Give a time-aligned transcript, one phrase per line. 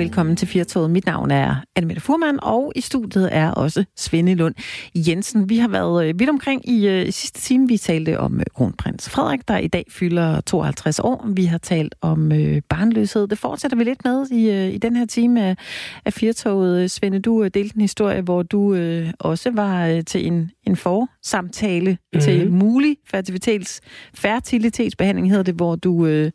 [0.00, 0.90] velkommen til Firtoget.
[0.90, 4.54] Mit navn er Annemette Furman, og i studiet er også Svende Lund
[4.94, 5.48] Jensen.
[5.48, 7.68] Vi har været øh, vidt omkring i, øh, i sidste time.
[7.68, 11.28] Vi talte om øh, kronprins Frederik, der i dag fylder 52 år.
[11.34, 12.32] Vi har talt om
[12.68, 13.28] barnløshed.
[13.28, 15.56] Det fortsætter vi lidt med i, i den her time af,
[16.04, 16.90] af Firtoget.
[16.90, 22.20] Svende, du delte en historie, hvor du øh, også var til en, en forsamtale mm-hmm.
[22.20, 23.80] til mulig fertilitets,
[24.14, 26.06] fertilitetsbehandling, hedder det, hvor du...
[26.06, 26.30] Øh,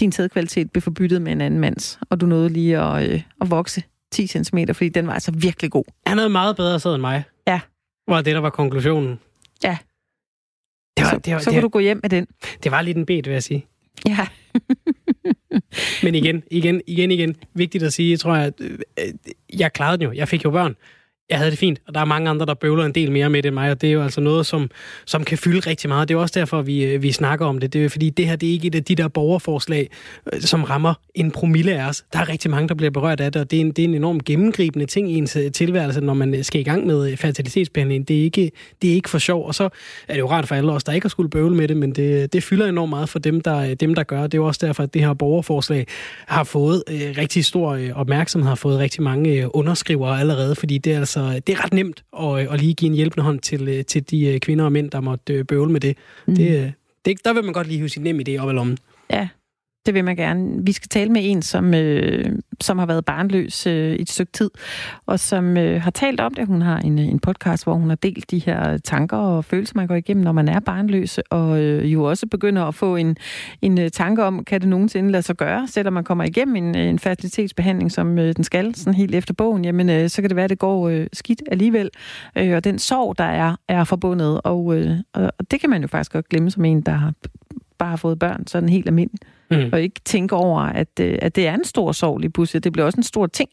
[0.00, 3.50] din sædkvalitet blev forbyttet med en anden mands, og du nåede lige at, øh, at
[3.50, 5.84] vokse 10 cm, fordi den var altså virkelig god.
[6.06, 7.22] Han havde meget bedre sæd end mig.
[7.46, 7.60] Ja.
[8.08, 9.18] Var det, der var konklusionen.
[9.64, 9.78] Ja.
[10.96, 12.26] Det var, så det var, så det, kunne du gå hjem med den.
[12.62, 13.66] det var lidt en bed, vil jeg sige.
[14.06, 14.26] Ja.
[16.02, 18.78] Men igen, igen, igen, igen, vigtigt at sige, tror jeg, at øh,
[19.58, 20.12] jeg klarede den jo.
[20.12, 20.76] Jeg fik jo børn
[21.30, 23.42] jeg havde det fint, og der er mange andre, der bøvler en del mere med
[23.42, 24.70] det end mig, og det er jo altså noget, som,
[25.06, 26.08] som kan fylde rigtig meget.
[26.08, 27.72] Det er jo også derfor, vi, øh, vi snakker om det.
[27.72, 29.90] Det er fordi, det her det er ikke et af de der borgerforslag,
[30.32, 32.04] øh, som rammer en promille af os.
[32.12, 33.88] Der er rigtig mange, der bliver berørt af det, og det er en, det er
[33.88, 38.08] en enorm gennemgribende ting i ens øh, tilværelse, når man skal i gang med fertilitetsbehandling.
[38.08, 38.50] Det er ikke,
[38.82, 39.64] det er ikke for sjov, og så
[40.08, 41.92] er det jo rart for alle os, der ikke har skulle bøvle med det, men
[41.92, 44.22] det, det fylder enormt meget for dem der, dem, der gør.
[44.22, 45.86] Det er jo også derfor, at det her borgerforslag
[46.26, 50.98] har fået øh, rigtig stor opmærksomhed, har fået rigtig mange underskrivere allerede, fordi det er
[50.98, 53.84] altså altså, det er ret nemt at, at lige give en hjælpende hånd til, øh,
[53.84, 55.96] til de øh, kvinder og mænd, der måtte øh, bøvle med det.
[56.26, 56.34] Mm.
[56.34, 56.72] det,
[57.04, 58.78] det der vil man godt lige hive sin nem idé op i lommen.
[59.10, 59.28] Ja,
[59.86, 60.64] det vil man gerne.
[60.64, 64.32] Vi skal tale med en, som, øh, som har været barnløs øh, i et stykke
[64.32, 64.50] tid,
[65.06, 66.46] og som øh, har talt om det.
[66.46, 69.72] Hun har en, øh, en podcast, hvor hun har delt de her tanker og følelser,
[69.76, 73.16] man går igennem, når man er barnløs, og øh, jo også begynder at få en,
[73.62, 76.76] en øh, tanke om, kan det nogensinde lade sig gøre, selvom man kommer igennem en,
[76.76, 80.30] øh, en fertilitetsbehandling, som øh, den skal, sådan helt efter bogen, jamen øh, så kan
[80.30, 81.90] det være, at det går øh, skidt alligevel.
[82.36, 85.88] Øh, og den sorg, der er, er forbundet, og, øh, og det kan man jo
[85.88, 87.12] faktisk godt glemme som en, der har
[87.78, 89.70] bare har fået børn, sådan helt almindeligt mm.
[89.72, 92.64] og ikke tænke over, at, øh, at det er en stor sorg lige pludselig.
[92.64, 93.50] Det bliver også en stor ting.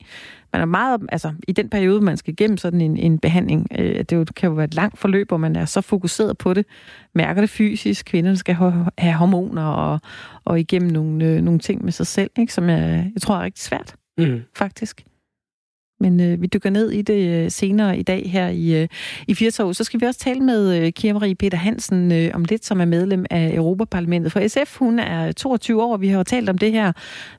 [0.53, 4.00] Man er meget, altså i den periode, man skal igennem sådan en, en behandling, øh,
[4.00, 6.66] det, jo, kan jo være et langt forløb, hvor man er så fokuseret på det,
[7.16, 8.56] mærker det fysisk, kvinderne skal
[8.97, 10.00] have hormoner og,
[10.46, 13.41] og igennem nogle, øh, nogle ting med sig selv, ikke, som jeg, jeg tror er
[13.41, 14.41] rigtig svært, mm.
[14.56, 15.06] faktisk.
[16.00, 18.88] Men øh, vi dykker ned i det øh, senere i dag her i, øh,
[19.28, 19.75] i Firtog.
[19.75, 22.81] Så skal vi også tale med øh, Kira Marie Peter Hansen øh, om lidt, som
[22.81, 24.78] er medlem af Europaparlamentet for SF.
[24.78, 26.91] Hun er 22 år, og vi har jo talt om det her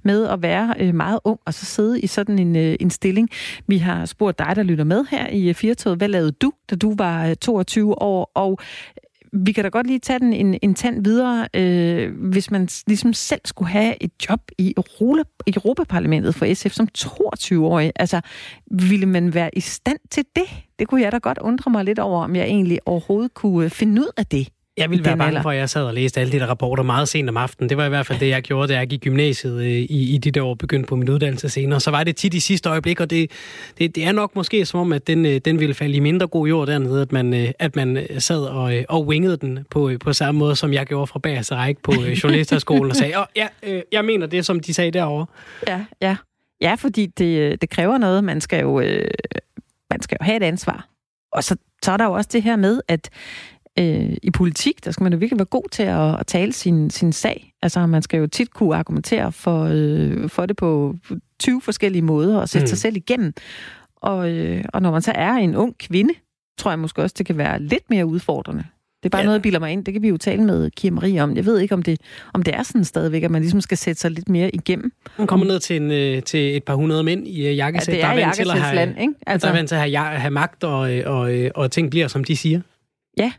[0.03, 3.31] med at være øh, meget ung og så sidde i sådan en, øh, en stilling.
[3.67, 5.97] Vi har spurgt dig, der lytter med her i øh, Firtog.
[5.97, 8.31] Hvad lavede du, da du var øh, 22 år?
[8.35, 8.59] Og
[9.33, 13.13] vi kan da godt lige tage den en, en tand videre, øh, hvis man ligesom
[13.13, 17.93] selv skulle have et job i Europa, Europaparlamentet for SF som 22-årig.
[17.97, 18.21] Altså,
[18.71, 20.45] ville man være i stand til det?
[20.79, 24.03] Det kunne jeg da godt undre mig lidt over, om jeg egentlig overhovedet kunne finde
[24.03, 24.49] ud af det.
[24.79, 25.43] Jeg ville være bange alder.
[25.43, 27.69] for, at jeg sad og læste alle de der rapporter meget sent om aftenen.
[27.69, 30.15] Det var i hvert fald det, jeg gjorde, da jeg gik i gymnasiet øh, i,
[30.15, 31.81] i de der år, begyndte på min uddannelse senere.
[31.81, 33.31] Så var det tit i sidste øjeblik, og det,
[33.79, 36.27] det, det er nok måske som om, at den, øh, den ville falde i mindre
[36.27, 40.13] god jord dernede, at man, øh, at man sad og, og wingede den på, på
[40.13, 43.47] samme måde, som jeg gjorde fra bagerste række på journalisterskolen og sagde, oh, ja,
[43.93, 45.27] jeg mener det, som de sagde derovre.
[45.69, 46.17] Ja, ja.
[46.61, 48.25] Ja, fordi det, det kræver noget.
[48.25, 49.11] Man skal jo, øh,
[49.91, 50.89] man skal jo have et ansvar.
[51.33, 53.11] Og så, så er der jo også det her med, at
[53.79, 56.91] øh, i politik, der skal man jo virkelig være god til at, at tale sin,
[56.91, 57.53] sin sag.
[57.63, 60.95] Altså, man skal jo tit kunne argumentere for, øh, for det på
[61.41, 62.69] 20 forskellige måder og sætte mm.
[62.69, 63.35] sig selv igennem.
[63.97, 66.15] Og, øh, og når man så er en ung kvinde,
[66.59, 68.65] tror jeg måske også, det kan være lidt mere udfordrende.
[69.03, 69.25] Det er bare ja.
[69.25, 69.85] noget, jeg bilder mig ind.
[69.85, 71.37] Det kan vi jo tale med Kia Marie om.
[71.37, 72.01] Jeg ved ikke, om det,
[72.35, 74.93] om det er sådan stadigvæk, at man ligesom skal sætte sig lidt mere igennem.
[75.19, 77.95] Man kommer ned til, en, øh, til et par hundrede mænd i uh, jakkesæt.
[77.95, 79.13] Ja, det er, er til at have, land, ikke?
[79.27, 82.25] Altså, der er vant til at have, have magt, og, og, og ting bliver, som
[82.25, 82.61] de siger.
[83.19, 83.33] Ja,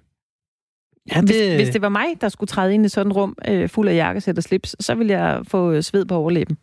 [1.15, 1.27] Ja, det...
[1.27, 3.87] Hvis, hvis det var mig, der skulle træde ind i sådan et rum øh, fuld
[3.87, 6.57] af jakkesæt og slips, så ville jeg få øh, sved på overlæben.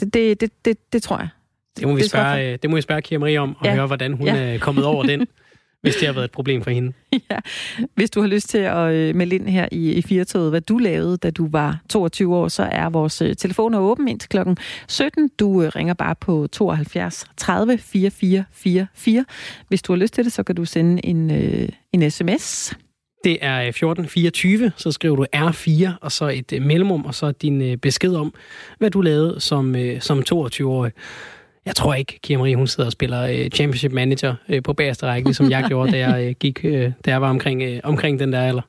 [0.00, 1.28] Det, det, det, det, det tror jeg.
[1.76, 3.74] Det må vi, det spørge, øh, det må vi spørge Kira Marie om, og ja.
[3.74, 4.36] høre, hvordan hun ja.
[4.36, 5.26] er kommet over den,
[5.82, 6.92] hvis det har været et problem for hende.
[7.30, 7.36] Ja.
[7.94, 10.78] Hvis du har lyst til at øh, melde ind her i, i Firtoget, hvad du
[10.78, 14.56] lavede, da du var 22 år, så er vores øh, telefoner åben indtil klokken
[14.88, 15.30] 17.
[15.38, 19.24] Du øh, ringer bare på 72 30 44 44.
[19.68, 22.74] Hvis du har lyst til det, så kan du sende en, øh, en sms
[23.24, 27.32] det er øh, 1424, så skriver du R4, og så et øh, mellemrum, og så
[27.32, 28.34] din øh, besked om,
[28.78, 30.92] hvad du lavede som, som 22-årig.
[31.66, 34.34] Jeg tror ikke, Kira Marie, hun sidder og spiller Championship Manager
[34.64, 38.32] på bagerste række, ligesom jeg gjorde, da jeg, gik, da jeg var omkring, omkring den
[38.32, 38.62] der alder.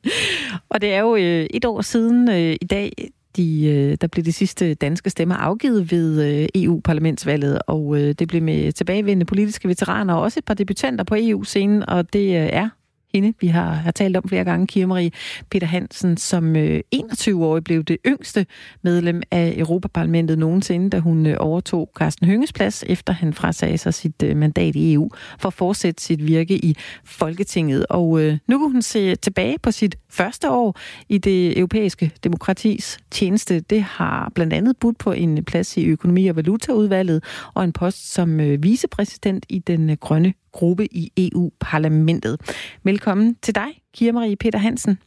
[0.70, 1.16] og det er jo
[1.50, 2.28] et år siden
[2.60, 2.92] i dag,
[3.36, 9.26] de, der blev de sidste danske stemmer afgivet ved EU-parlamentsvalget, og det blev med tilbagevendende
[9.26, 12.68] politiske veteraner og også et par debutanter på EU-scenen, og det er
[13.14, 15.10] hende, vi har, har talt om flere gange, Kira Marie
[15.50, 18.46] Peter Hansen, som øh, 21-årig blev det yngste
[18.82, 23.94] medlem af Europaparlamentet nogensinde, da hun øh, overtog Carsten Hønges plads, efter han frasagde sig
[23.94, 27.86] sit øh, mandat i EU for at fortsætte sit virke i Folketinget.
[27.90, 30.78] Og øh, nu kan hun se tilbage på sit første år
[31.08, 33.60] i det europæiske demokratis tjeneste.
[33.60, 38.12] Det har blandt andet budt på en plads i økonomi- og valutaudvalget og en post
[38.12, 42.40] som øh, vicepræsident i den øh, grønne gruppe i EU-parlamentet.
[42.84, 44.98] Velkommen til dig, Kira Marie Peter Hansen.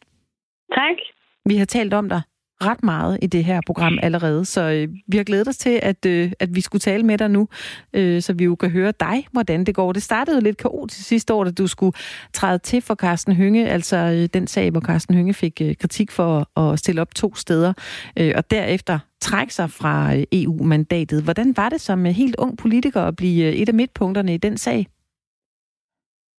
[0.74, 0.98] Tak.
[1.46, 2.22] Vi har talt om dig
[2.62, 6.06] ret meget i det her program allerede, så øh, vi har glædet os til, at,
[6.06, 7.48] øh, at vi skulle tale med dig nu,
[7.94, 9.94] øh, så vi jo kan høre dig, hvordan det går.
[9.94, 11.94] Det startede jo lidt kaotisk sidste år, da du skulle
[12.34, 16.12] træde til for Carsten Hynge, altså øh, den sag, hvor Carsten Hynge fik øh, kritik
[16.12, 17.74] for at stille op to steder,
[18.20, 21.24] øh, og derefter trække sig fra øh, EU-mandatet.
[21.24, 24.38] Hvordan var det som øh, helt ung politiker at blive øh, et af midtpunkterne i
[24.38, 24.88] den sag?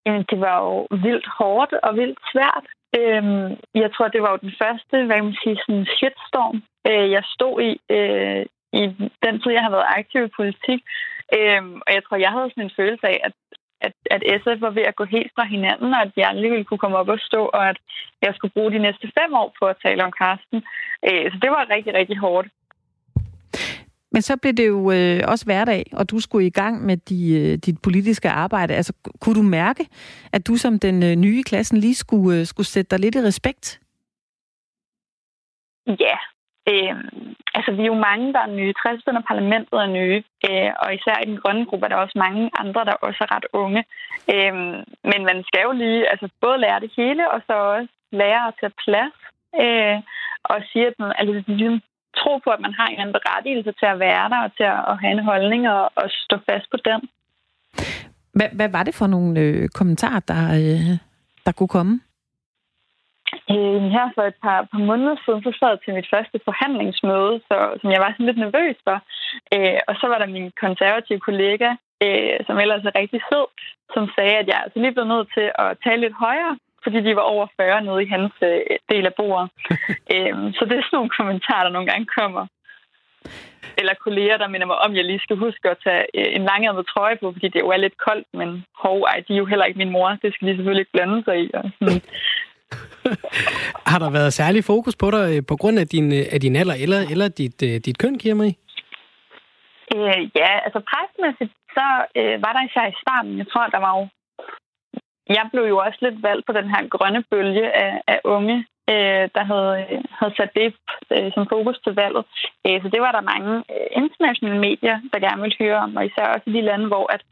[0.06, 2.66] Jamen, det var jo vildt hårdt og vildt svært.
[2.98, 3.50] Øhm,
[3.82, 6.58] jeg tror, det var jo den første, hvad man siger, sådan shitstorm,
[6.90, 8.42] øh, jeg stod i, øh,
[8.80, 8.82] i
[9.24, 10.80] den tid, jeg har været aktiv i politik.
[11.38, 13.34] Øhm, og jeg tror, jeg havde sådan en følelse af, at,
[13.86, 16.64] at, at SF var ved at gå helt fra hinanden, og at jeg aldrig ville
[16.64, 17.78] kunne komme op og stå, og at
[18.22, 20.58] jeg skulle bruge de næste fem år på at tale om Karsten.
[21.08, 22.48] Øh, så det var rigtig, rigtig hårdt.
[24.12, 27.20] Men så blev det jo øh, også hverdag, og du skulle i gang med de,
[27.40, 28.74] øh, dit politiske arbejde.
[28.74, 29.86] Altså, kunne du mærke,
[30.32, 33.14] at du som den øh, nye i klassen lige skulle, øh, skulle sætte dig lidt
[33.14, 33.80] i respekt?
[35.86, 36.16] Ja.
[36.68, 36.94] Øh,
[37.54, 38.72] altså, vi er jo mange, der er nye.
[38.82, 40.22] 60 af parlamentet er nye.
[40.48, 43.34] Øh, og især i den grønne gruppe er der også mange andre, der også er
[43.36, 43.84] ret unge.
[44.34, 44.54] Øh,
[45.10, 48.54] men man skal jo lige altså, både lære det hele, og så også lære at
[48.60, 49.16] tage plads.
[49.62, 49.98] Øh,
[50.44, 51.80] og sige, at man, altså,
[52.22, 55.12] tro på, at man har en berettigelse til at være der og til at have
[55.12, 57.00] en holdning og, og stå fast på den.
[58.36, 60.92] Hvad, hvad var det for nogle øh, kommentarer, der, øh,
[61.46, 61.94] der kunne komme?
[63.54, 67.34] Øh, her for et par, par måneder siden, så sad jeg til mit første forhandlingsmøde,
[67.48, 68.98] så, som jeg var sådan lidt nervøs for.
[69.54, 71.68] Øh, og så var der min konservative kollega,
[72.04, 73.48] øh, som ellers er rigtig sød,
[73.94, 77.16] som sagde, at jeg altså lige blev nødt til at tale lidt højere, fordi de
[77.16, 78.60] var over 40 nede i hans øh,
[78.92, 79.50] del af bordet.
[80.14, 82.44] øhm, så det er sådan nogle kommentarer, der nogle gange kommer.
[83.80, 86.44] Eller kolleger, der minder mig om, at jeg lige skal huske at tage øh, en
[86.50, 89.46] langærmet trøje på, fordi det jo er lidt koldt, men hov, ej, de er jo
[89.52, 90.08] heller ikke min mor.
[90.22, 91.50] Det skal de selvfølgelig ikke blande sig i.
[91.54, 92.02] Og sådan.
[93.90, 96.56] Har der været særlig fokus på dig øh, på grund af din, øh, af din
[96.56, 98.52] alder eller, eller dit, øh, dit køn, Kirmari?
[99.94, 101.86] Øh, ja, altså præstmæssigt, så
[102.18, 104.04] øh, var der især i starten, jeg tror, der var jo
[105.28, 108.56] jeg blev jo også lidt valgt på den her grønne bølge af, af unge,
[108.90, 109.74] øh, der havde,
[110.18, 110.74] havde sat det
[111.14, 112.24] øh, som fokus til valget.
[112.66, 116.06] Øh, så det var der mange øh, internationale medier, der gerne ville høre om, og
[116.06, 117.22] især også i de lande, hvor at,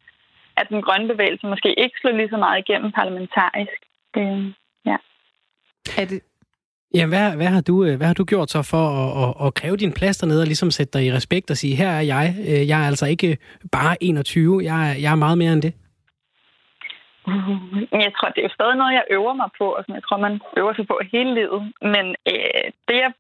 [0.57, 3.81] at den grønne bevægelse måske ikke slog lige så meget igennem parlamentarisk.
[4.17, 4.45] Øh,
[4.91, 4.97] ja.
[6.01, 6.21] Er det,
[6.95, 9.55] Ja, hvad, hvad, har du, øh, hvad har du gjort så for at, at, at
[9.55, 12.35] kræve din plads dernede og ligesom sætte dig i respekt og sige, her er jeg,
[12.39, 13.39] øh, jeg er altså ikke
[13.73, 15.73] bare 21, jeg er, jeg er meget mere end det?
[17.31, 20.05] Mm, jeg tror, det er jo stadig noget, jeg øver mig på, og som jeg
[20.05, 21.61] tror, man øver sig på hele livet.
[21.95, 23.13] Men øh, det, jeg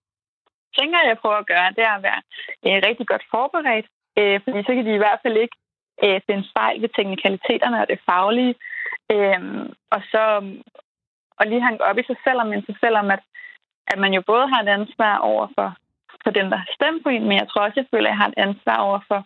[0.78, 2.22] tænker, jeg prøver at gøre, det er at være
[2.66, 3.86] øh, rigtig godt forberedt.
[4.18, 5.56] Øh, fordi så kan de i hvert fald ikke
[6.04, 8.54] øh, finde fejl ved teknikaliteterne og det faglige.
[9.14, 9.40] Øh,
[9.94, 10.24] og så
[11.40, 13.22] og lige hænge op i sig selv, men sig selv om, at,
[13.92, 15.68] at man jo både har et ansvar over for,
[16.24, 18.38] for dem, der har stemt på en, men jeg tror også, at jeg har et
[18.46, 19.20] ansvar over for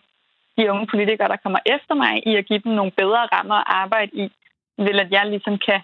[0.57, 3.67] de unge politikere, der kommer efter mig, i at give dem nogle bedre rammer at
[3.67, 4.25] arbejde i,
[4.77, 5.79] vil, at jeg ligesom kan,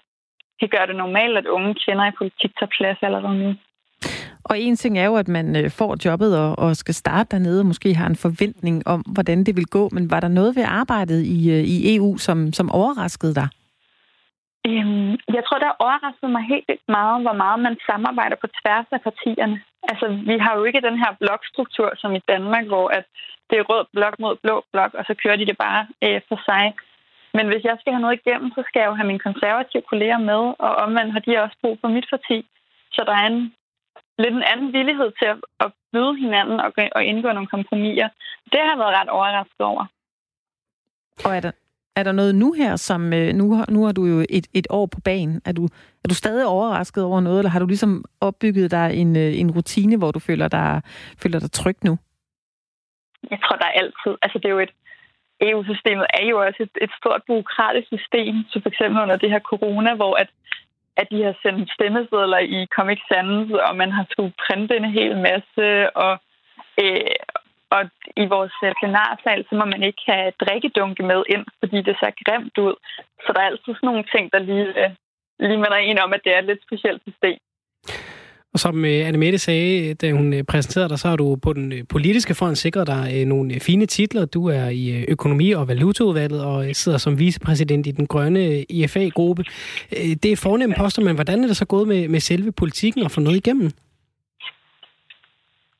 [0.60, 3.54] kan gøre det normalt, at unge kender i politik tager plads allerede nu.
[4.44, 7.60] Og en ting er jo, at man øh, får jobbet og, og skal starte dernede,
[7.60, 9.88] og måske har en forventning om, hvordan det vil gå.
[9.92, 13.48] Men var der noget ved arbejdet i, øh, i EU, som, som overraskede dig?
[14.66, 19.00] Øhm, jeg tror, der overraskede mig helt meget, hvor meget man samarbejder på tværs af
[19.08, 19.58] partierne.
[19.90, 23.04] Altså, vi har jo ikke den her blokstruktur som i Danmark, hvor at
[23.50, 26.38] det er rød blok mod blå blok, og så kører de det bare øh, for
[26.48, 26.64] sig.
[27.36, 30.18] Men hvis jeg skal have noget igennem, så skal jeg jo have mine konservative kolleger
[30.18, 32.38] med, og omvendt har de også brug for mit parti.
[32.92, 33.54] Så der er en
[34.18, 38.08] lidt en anden villighed til at, at byde hinanden og, og indgå nogle kompromiser.
[38.52, 39.84] Det har jeg været ret overrasket over.
[41.24, 41.52] Og er der,
[41.96, 44.86] er der noget nu her, som øh, nu, nu har du jo et, et år
[44.86, 45.42] på banen.
[45.44, 45.64] Er du,
[46.04, 49.50] er du stadig overrasket over noget, eller har du ligesom opbygget dig en, øh, en
[49.50, 50.82] rutine, hvor du føler dig,
[51.22, 51.98] føler dig tryg nu?
[53.30, 54.18] Jeg tror, der er altid.
[54.22, 54.70] Altså, det er jo et,
[55.48, 59.42] EU-systemet er jo også et, et stort byråkratisk system, så for eksempel under det her
[59.50, 60.30] corona, hvor at,
[60.96, 65.14] at de har sendt stemmesedler i Comic Sans, og man har skulle printe en hel
[65.28, 66.12] masse, og,
[66.82, 67.16] øh,
[67.70, 67.82] og
[68.22, 72.12] i vores øh, plenarsal, så må man ikke have drikkedunke med ind, fordi det ser
[72.24, 72.74] grimt ud.
[73.24, 74.90] Så der er altid sådan nogle ting, der lige, øh,
[75.38, 77.38] lige minder en om, at det er et lidt specielt system.
[78.54, 81.52] Og som øh, Anne Mette sagde, da hun øh, præsenterede dig, så har du på
[81.52, 84.24] den øh, politiske front sikret dig nogle fine titler.
[84.24, 89.44] Du er i økonomi- og valutaudvalget og sidder som vicepræsident i den grønne IFA-gruppe.
[89.90, 93.10] Det er fornemme poster, men hvordan er det så gået med, med selve politikken og
[93.10, 93.70] få noget igennem?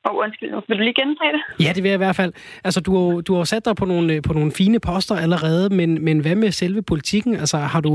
[0.07, 1.41] Og undskyld, vil du lige gentage det?
[1.65, 2.33] Ja, det vil jeg i hvert fald.
[2.63, 6.05] Altså, du har, du har sat dig på nogle, på nogle fine poster allerede, men,
[6.05, 7.33] men hvad med selve politikken?
[7.35, 7.91] Altså, har du,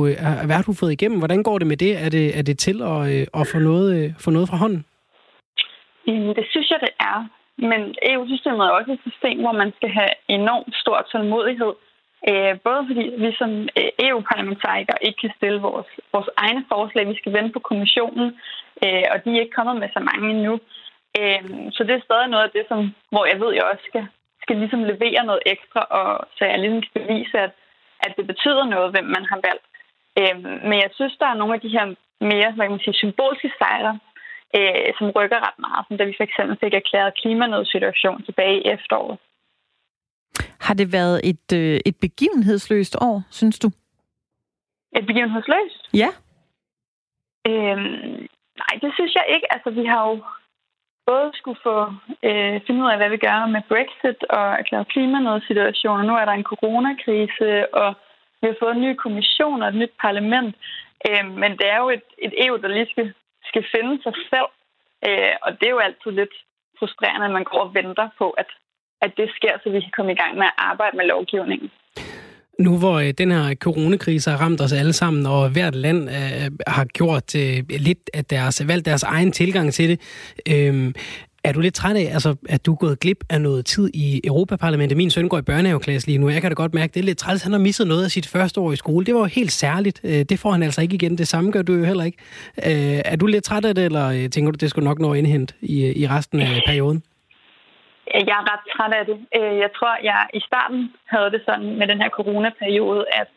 [0.47, 1.19] hvad har du fået igennem?
[1.19, 1.93] Hvordan går det med det?
[2.05, 3.00] Er det, er det til at,
[3.41, 4.85] at få, noget, få noget fra hånden?
[6.38, 7.19] Det synes jeg, det er.
[7.71, 11.73] Men EU-systemet er også et system, hvor man skal have enormt stor tålmodighed.
[12.67, 13.50] Både fordi vi som
[14.07, 17.09] EU-parlamentarikere ikke kan stille vores, vores egne forslag.
[17.09, 18.27] Vi skal vente på kommissionen,
[19.12, 20.55] og de er ikke kommet med så mange endnu.
[21.19, 22.81] Øhm, så det er stadig noget af det, som,
[23.13, 24.07] hvor jeg ved, jeg også skal,
[24.43, 27.53] skal ligesom levere noget ekstra, og så jeg ligesom skal bevise, at,
[28.05, 29.67] at det betyder noget, hvem man har valgt.
[30.21, 31.87] Øhm, men jeg synes, der er nogle af de her
[32.21, 33.99] mere hvad man sige, symbolske sejre,
[34.57, 38.69] øh, som rykker ret meget, som da vi for eksempel fik erklæret klimanødsituation tilbage i
[38.75, 39.19] efteråret.
[40.61, 43.69] Har det været et, øh, et begivenhedsløst år, synes du?
[44.97, 45.83] Et begivenhedsløst?
[45.95, 46.11] Ja.
[47.47, 48.29] Øhm,
[48.63, 49.53] nej, det synes jeg ikke.
[49.53, 50.15] Altså, vi har jo
[51.11, 51.79] både skulle få
[52.29, 56.05] øh, finde ud af, hvad vi gør med Brexit og erklære klimanødsituationer.
[56.05, 57.88] Nu er der en coronakrise, og
[58.41, 60.55] vi har fået en ny kommission og et nyt parlament.
[61.09, 63.09] Øh, men det er jo et, et EU, der lige skal,
[63.50, 64.50] skal finde sig selv.
[65.07, 66.35] Øh, og det er jo altid lidt
[66.79, 68.50] frustrerende, at man går og venter på, at,
[69.05, 71.71] at det sker, så vi kan komme i gang med at arbejde med lovgivningen.
[72.59, 76.50] Nu hvor øh, den her coronakrise har ramt os alle sammen, og hvert land øh,
[76.67, 80.00] har gjort øh, lidt af deres, valgt deres egen tilgang til det,
[80.49, 80.93] øh,
[81.45, 84.21] er du lidt træt af, altså, at du er gået glip af noget tid i
[84.25, 84.97] Europaparlamentet?
[84.97, 86.29] Min søn går i børnehaveklasse lige nu.
[86.29, 87.43] Jeg kan da godt mærke, det er lidt træt.
[87.43, 89.07] Han har misset noget af sit første år i skole.
[89.07, 90.00] Det var helt særligt.
[90.05, 91.19] Øh, det får han altså ikke igen.
[91.19, 92.19] Det samme gør du jo heller ikke.
[92.67, 95.19] Øh, er du lidt træt af det, eller tænker du, det skulle nok nå at
[95.19, 97.03] indhente i, i resten af perioden?
[98.15, 99.19] Jeg er ret træt af det.
[99.37, 103.29] Øh, jeg tror, jeg i starten havde det sådan med den her coronaperiode, at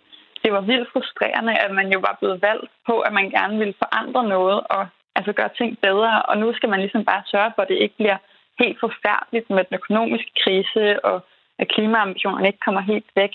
[0.44, 3.74] det var vildt frustrerende, at man jo var blevet valgt på, at man gerne ville
[3.84, 6.22] forandre noget og altså gøre ting bedre.
[6.22, 8.18] Og nu skal man ligesom bare sørge for, at det ikke bliver
[8.60, 11.26] helt forfærdeligt med den økonomiske krise, og
[11.60, 13.34] at klimaambitionerne ikke kommer helt væk.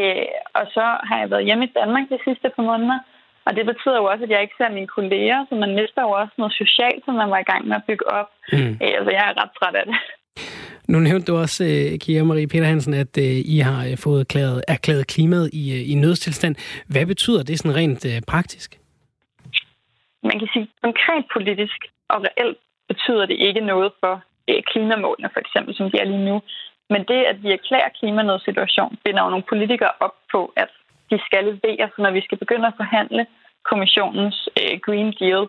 [0.00, 2.98] Øh, og så har jeg været hjemme i Danmark de sidste par måneder,
[3.46, 6.10] og det betyder jo også, at jeg ikke ser mine kolleger, så man mister jo
[6.10, 8.28] også noget socialt, som man var i gang med at bygge op.
[8.52, 8.76] Mm.
[8.80, 9.96] Altså, jeg er ret træt af det.
[10.92, 14.20] Nu nævnte du også, øh, Kira Marie Peter Hansen, at øh, I har øh, fået
[14.20, 16.54] erklæret, erklæret klimaet i, i nødstilstand.
[16.92, 18.70] Hvad betyder det sådan rent praktisk?
[20.22, 21.80] Man kan sige, konkret politisk
[22.12, 22.58] og reelt
[22.88, 24.14] betyder det ikke noget for
[24.70, 26.36] klimamålene, for eksempel, som de er lige nu.
[26.92, 30.70] Men det, at vi erklærer klimanødsituation, binder jo nogle politikere op på, at
[31.10, 33.26] de skal levere, så når vi skal begynde at forhandle
[33.70, 34.48] kommissionens
[34.86, 35.46] Green Deal,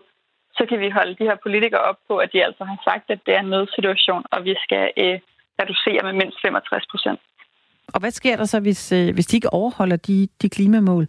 [0.56, 3.20] så kan vi holde de her politikere op på, at de altså har sagt, at
[3.26, 5.18] det er en nødsituation, og vi skal øh,
[5.60, 7.20] reducere med mindst 65 procent.
[7.94, 11.06] Og hvad sker der så, hvis, øh, hvis de ikke overholder de, de klimamål?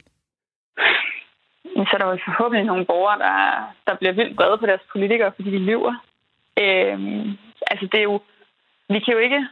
[1.76, 3.38] Så er der jo forhåbentlig nogle borgere, der,
[3.88, 5.96] der bliver vildt vrede på deres politikere, fordi de lyver.
[6.60, 7.38] Øhm,
[7.72, 8.20] altså det er jo...
[8.90, 9.48] Vi kan jo ikke...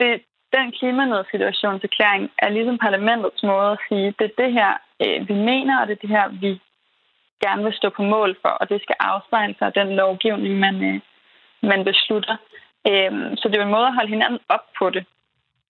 [0.00, 0.22] Det,
[0.56, 4.72] den klimanødsituationserklæring er ligesom parlamentets måde at sige, det er det her,
[5.02, 6.60] øh, vi mener, og det er det her, vi
[7.44, 10.76] gerne vil stå på mål for, og det skal afspejle sig af den lovgivning, man,
[10.90, 11.00] øh,
[11.62, 12.36] man beslutter.
[12.88, 15.04] Øhm, så det er en måde at holde hinanden op på det.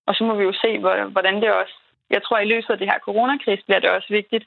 [0.06, 0.78] Og så må vi jo se,
[1.14, 1.74] hvordan det også...
[2.10, 4.44] Jeg tror, at i løbet af det her coronakris bliver det også vigtigt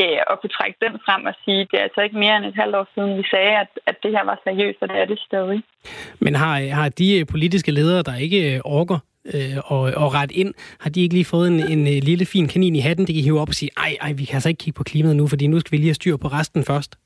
[0.00, 2.44] øh, at kunne trække den frem og sige, at det er altså ikke mere end
[2.44, 5.04] et halvt år siden, vi sagde, at, at det her var seriøst, og det er
[5.04, 5.62] det stadig.
[6.20, 8.98] Men har, har de øh, politiske ledere, der ikke øh, orker
[9.34, 10.54] øh, og, og ret ind.
[10.80, 13.22] Har de ikke lige fået en, en, en lille fin kanin i hatten, de kan
[13.22, 15.46] hive op og sige, ej, ej, vi kan altså ikke kigge på klimaet nu, fordi
[15.46, 16.98] nu skal vi lige have styr på resten først?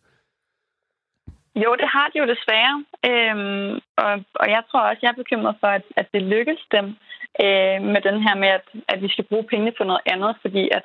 [1.56, 2.84] Jo, det har de jo desværre.
[3.10, 6.86] Øhm, og, og jeg tror også, jeg er bekymret for, at, at det lykkes dem
[7.44, 10.68] øh, med den her med, at, at vi skal bruge pengene på noget andet, fordi
[10.78, 10.84] at,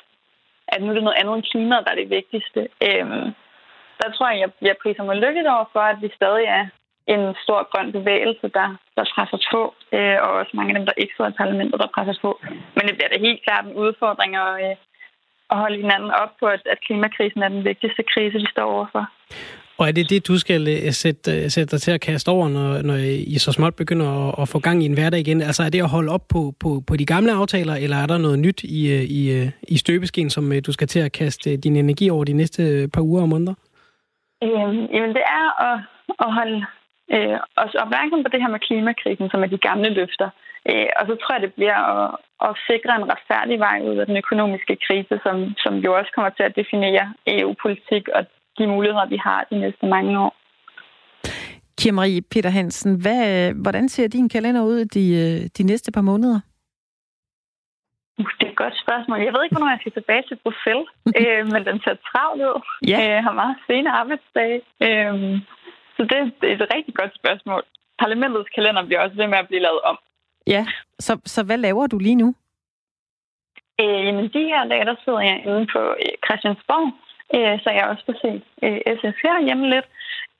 [0.68, 2.62] at nu er det noget andet end klimaet, der er det vigtigste.
[2.88, 3.28] Øhm,
[4.02, 6.66] der tror jeg, jeg, jeg priser mig lykkeligt over for, at vi stadig er
[7.08, 8.68] en stor grøn bevægelse, der,
[8.98, 9.62] der presser på,
[9.98, 12.40] øh, og også mange af dem, der ikke sidder i parlamentet, der presser på.
[12.76, 14.76] Men det bliver da helt klart en udfordring at, øh,
[15.52, 19.06] at holde hinanden op på, at, at klimakrisen er den vigtigste krise, vi står overfor.
[19.79, 22.50] Og er det det, du skal øh, sætte, øh, sætte dig til at kaste over,
[22.50, 22.96] når, når
[23.36, 25.41] I så småt begynder at, at få gang i en hverdag igen?
[25.41, 28.17] Altså er det at holde op på, på, på de gamle aftaler, eller er der
[28.17, 32.10] noget nyt i, øh, i, i støbeskeen, som du skal til at kaste din energi
[32.10, 33.53] over de næste par uger og måneder?
[34.44, 35.77] Øhm, jamen det er at,
[36.25, 36.65] at holde
[37.15, 40.29] øh, os opmærksom på det her med klimakrisen, som er de gamle løfter.
[40.70, 42.15] Øh, og så tror jeg, det bliver at,
[42.48, 46.32] at sikre en retfærdig vej ud af den økonomiske krise, som, som jo også kommer
[46.36, 48.22] til at definere EU-politik og
[48.58, 50.36] de muligheder, vi har de næste mange år.
[51.78, 55.06] Kira Marie Peter Hansen, hvad, hvordan ser din kalender ud de,
[55.58, 56.40] de næste par måneder?
[58.20, 59.20] Uh, det er et godt spørgsmål.
[59.28, 62.62] Jeg ved ikke, hvornår jeg skal tilbage til Bruxelles, øh, men den ser travlt ud.
[62.92, 63.00] Ja.
[63.00, 64.60] Jeg øh, har meget sene arbejdsdage.
[64.86, 65.16] Øh,
[65.96, 67.64] så det, det er et rigtig godt spørgsmål.
[68.04, 69.98] Parlamentets kalender bliver også ved med at blive lavet om.
[70.48, 70.66] Ja,
[71.00, 72.30] så, så hvad laver du lige nu?
[73.82, 76.88] Øh, jamen, de her dage, der sidder jeg inde på øh, Christiansborg,
[77.36, 79.88] øh, så jeg også får set øh, SF hjemme lidt.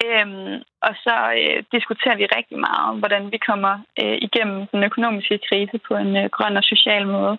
[0.06, 0.56] Øhm,
[0.88, 5.78] og så øh, diskuterer vi rigtig meget, hvordan vi kommer øh, igennem den økonomiske krise
[5.88, 7.38] på en øh, grøn og social måde.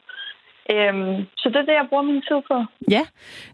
[0.70, 2.64] Øhm, så det er det, jeg bruger min tid på.
[2.90, 3.02] Ja,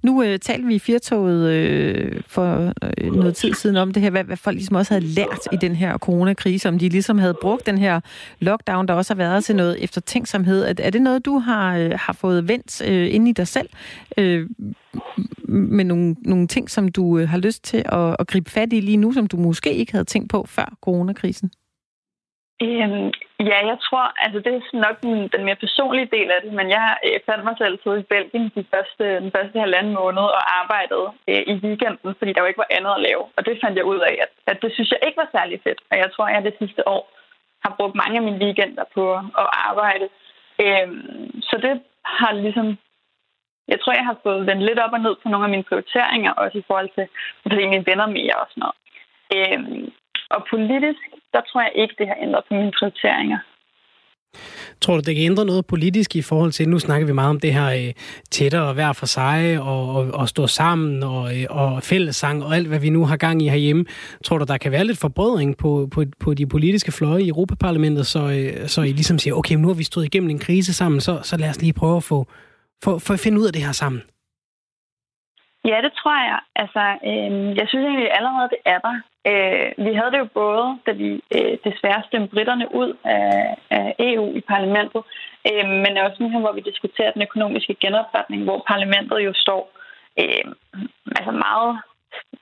[0.03, 4.11] nu øh, talte vi i Firtoget øh, for øh, noget tid siden om det her,
[4.11, 7.35] hvad, hvad folk ligesom også havde lært i den her coronakrise, om de ligesom havde
[7.43, 8.01] brugt den her
[8.41, 10.65] lockdown, der også har været til noget eftertænksomhed.
[10.65, 13.69] Er, er det noget, du har, øh, har fået vendt øh, ind i dig selv,
[14.19, 14.49] øh,
[15.49, 18.81] med nogle, nogle ting, som du øh, har lyst til at, at gribe fat i
[18.81, 21.51] lige nu, som du måske ikke havde tænkt på før coronakrisen?
[22.63, 23.11] Øhm,
[23.51, 26.69] ja, jeg tror, altså det er nok den, den mere personlige del af det, men
[26.77, 31.09] jeg øh, fandt mig selv i Belgien de første, den første halvanden måned og arbejdede
[31.31, 33.25] øh, i weekenden, fordi der jo ikke var andet at lave.
[33.37, 35.81] Og det fandt jeg ud af, at, at det synes jeg ikke var særlig fedt.
[35.91, 37.03] Og jeg tror, at jeg det sidste år
[37.65, 39.05] har brugt mange af mine weekender på
[39.43, 40.07] at arbejde.
[40.65, 40.89] Øh,
[41.49, 42.79] så det har ligesom...
[43.69, 46.33] Jeg tror, jeg har fået vendt lidt op og ned på nogle af mine prioriteringer,
[46.33, 47.07] også i forhold til
[47.45, 48.79] at mine venner mere og sådan noget.
[49.37, 49.93] Øhm,
[50.37, 51.03] og politisk,
[51.35, 53.39] der tror jeg ikke, det har ændret på mine prioriteringer.
[54.81, 57.41] Tror du, det kan ændre noget politisk i forhold til, nu snakker vi meget om
[57.41, 57.93] det her øh,
[58.31, 62.69] tættere hver for sig, og, og, og stå sammen, og, øh, og fællessang, og alt,
[62.69, 63.85] hvad vi nu har gang i herhjemme.
[64.25, 68.07] Tror du, der kan være lidt forbrødring på, på, på de politiske fløje i Europaparlamentet,
[68.07, 71.01] så, øh, så I ligesom siger, okay, nu har vi stået igennem en krise sammen,
[71.01, 72.27] så, så lad os lige prøve at få,
[72.85, 74.03] for, for at finde ud af det her sammen?
[75.65, 76.41] Ja, det tror jeg.
[76.63, 78.97] Altså, øh, jeg synes egentlig allerede, det er der.
[79.31, 83.95] Øh, vi havde det jo både, da vi øh, desværre stemte britterne ud af, af
[83.99, 85.03] EU i parlamentet,
[85.51, 89.63] øh, men også nu her, hvor vi diskuterer den økonomiske genopretning, hvor parlamentet jo står
[90.21, 90.45] øh,
[91.19, 91.73] altså meget,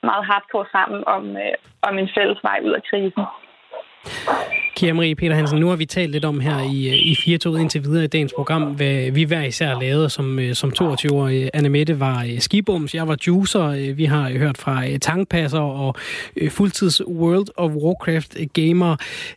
[0.02, 3.24] meget hardcore sammen om, øh, om en fælles vej ud af krisen.
[4.80, 7.60] Kira Marie Peter Hansen, nu har vi talt lidt om her i, øh, i 4
[7.60, 11.56] indtil videre i dagens program, hvad vi hver især lavede som, øh, som 22-årige.
[11.56, 13.94] Anne Mette var øh, skibums, jeg var juicer.
[13.94, 15.96] Vi har hørt fra tankpasser og
[16.48, 18.96] fuldtids World of Warcraft gamer.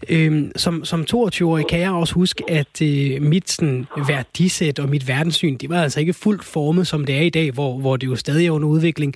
[0.09, 2.81] Øhm, som, som 22-årig kan jeg også huske, at
[3.21, 7.21] mit sådan, værdisæt og mit verdenssyn, det var altså ikke fuldt formet, som det er
[7.21, 9.15] i dag, hvor, hvor det jo stadig er under udvikling.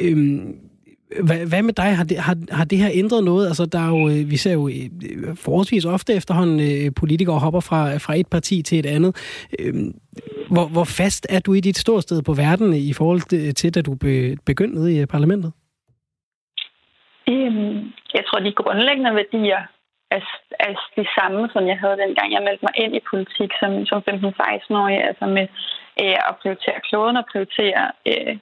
[0.00, 0.54] Øhm,
[1.26, 1.96] hvad, hvad med dig?
[1.96, 3.46] Har det, har, har det her ændret noget?
[3.46, 7.60] Altså, der er jo, øh, vi ser jo øh, forholdsvis ofte efterhånden øh, politikere hopper
[7.60, 9.12] fra, fra et parti til et andet.
[9.58, 9.90] Øhm,
[10.50, 13.94] hvor, hvor fast er du i dit ståsted på verden i forhold til, da du
[14.46, 15.52] begyndte i parlamentet?
[17.28, 17.76] Øhm,
[18.14, 19.60] jeg tror, de grundlæggende værdier
[20.10, 20.20] er,
[20.66, 23.98] er de samme, som jeg havde dengang jeg meldte mig ind i politik som, som
[24.08, 24.98] 15-16-årig.
[25.08, 25.46] Altså med
[26.02, 28.34] øh, at prioritere kloden og prioritere øh,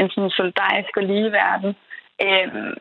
[0.00, 1.72] en sådan solidarisk og lige verden.
[2.22, 2.74] Øhm,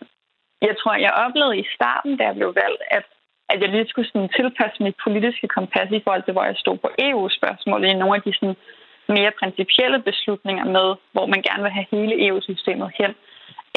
[0.61, 3.05] jeg tror, jeg oplevede i starten, da jeg blev valgt, at,
[3.49, 6.77] at jeg lige skulle sådan tilpasse mit politiske kompas i forhold til, hvor jeg stod
[6.77, 8.55] på EU-spørgsmål i nogle af de sådan
[9.07, 13.11] mere principielle beslutninger med, hvor man gerne vil have hele EU-systemet hen.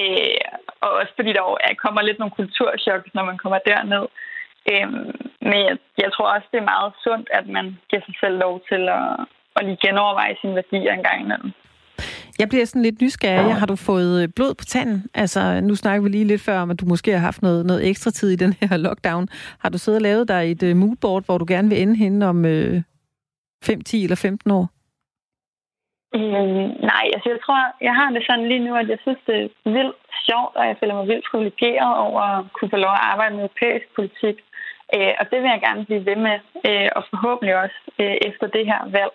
[0.03, 0.41] Øh,
[0.81, 1.45] og også fordi der
[1.85, 4.05] kommer lidt nogle kulturschok, når man kommer derned.
[4.71, 4.89] Øh,
[5.49, 8.55] men jeg, jeg tror også, det er meget sundt, at man giver sig selv lov
[8.71, 9.07] til at,
[9.57, 11.53] at lige genoverveje sine værdier en gang imellem.
[12.39, 13.55] Jeg bliver sådan lidt nysgerrig.
[13.55, 15.03] Har du fået øh, blod på tanden?
[15.15, 17.89] Altså, nu snakker vi lige lidt før om, at du måske har haft noget, noget
[17.89, 19.29] ekstra tid i den her lockdown.
[19.59, 22.27] Har du siddet og lavet dig et uh, moodboard, hvor du gerne vil ende henne
[22.27, 22.83] om uh,
[23.65, 24.67] 5, 10 eller 15 år?
[26.15, 29.37] Mm, nej, altså jeg tror, jeg har det sådan lige nu, at jeg synes, det
[29.45, 29.97] er vildt
[30.27, 33.45] sjovt, og jeg føler mig vildt privilegeret over at kunne få lov at arbejde med
[33.45, 34.37] europæisk politik.
[34.95, 36.37] Øh, og det vil jeg gerne blive ved med,
[36.69, 39.13] øh, og forhåbentlig også øh, efter det her valg.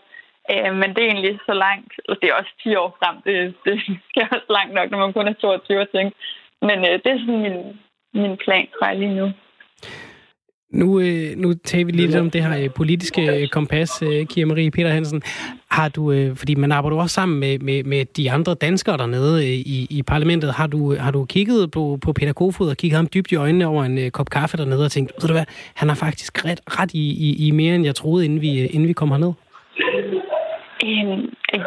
[0.52, 3.36] Øh, men det er egentlig så langt, og det er også 10 år frem, det,
[3.66, 3.76] det
[4.10, 6.16] skal også langt nok, når man kun er 22 år tænke.
[6.62, 7.60] Men øh, det er sådan min,
[8.22, 9.28] min plan, tror jeg, lige nu.
[10.74, 14.48] Nu, øh, nu tager vi lidt om det her øh, politiske øh, kompas, øh, Kira
[14.48, 15.22] Marie Peter Hansen.
[15.72, 19.44] Har du, øh, fordi man arbejder også sammen med, med, med de andre danskere dernede
[19.44, 22.78] øh, i, i parlamentet, har du, øh, har du kigget på, på Peter Kofod og
[22.78, 25.34] kigget ham dybt i øjnene over en øh, kop kaffe dernede og tænkt, ved du
[25.34, 28.62] hvad, han har faktisk ret, ret i, i, i mere, end jeg troede, inden vi,
[28.62, 29.34] øh, inden vi kom herned?
[30.86, 31.24] Øhm,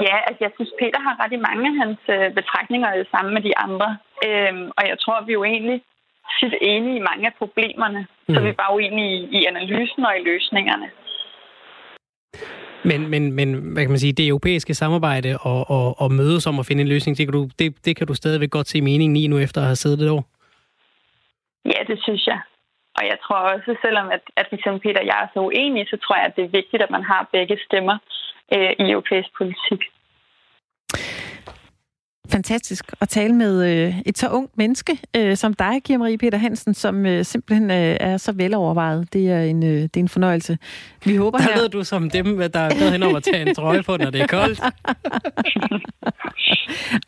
[0.07, 3.31] ja, altså jeg synes, Peter har ret i mange af hans øh, betragtninger det samme
[3.37, 3.89] med de andre.
[4.27, 5.79] Øhm, og jeg tror, vi er jo egentlig
[6.39, 8.07] tit enige i mange af problemerne.
[8.29, 8.35] Mm.
[8.35, 10.89] Så vi er bare uenige i, i analysen og i løsningerne.
[12.91, 16.59] Men, men, men hvad kan man sige, det europæiske samarbejde og, og, og mødes om
[16.59, 19.17] at finde en løsning, det kan, du, det, det kan du stadigvæk godt se meningen
[19.17, 20.25] i nu efter at have siddet et år?
[21.65, 22.41] Ja, det synes jeg.
[22.99, 25.97] Og jeg tror også, selvom at, at for Peter og jeg er så uenige, så
[25.97, 27.99] tror jeg, at det er vigtigt, at man har begge stemmer
[28.53, 29.81] øh, i europæisk politik
[32.31, 36.39] fantastisk at tale med øh, et så ungt menneske øh, som dig, Kira Marie Peter
[36.39, 39.13] Hansen, som øh, simpelthen øh, er så velovervejet.
[39.13, 40.59] Det er en, øh, det er en fornøjelse.
[41.05, 41.61] Vi håber der her...
[41.61, 44.11] ved du som dem, der er gået hen over at tage en trøje på, når
[44.11, 44.61] det er koldt.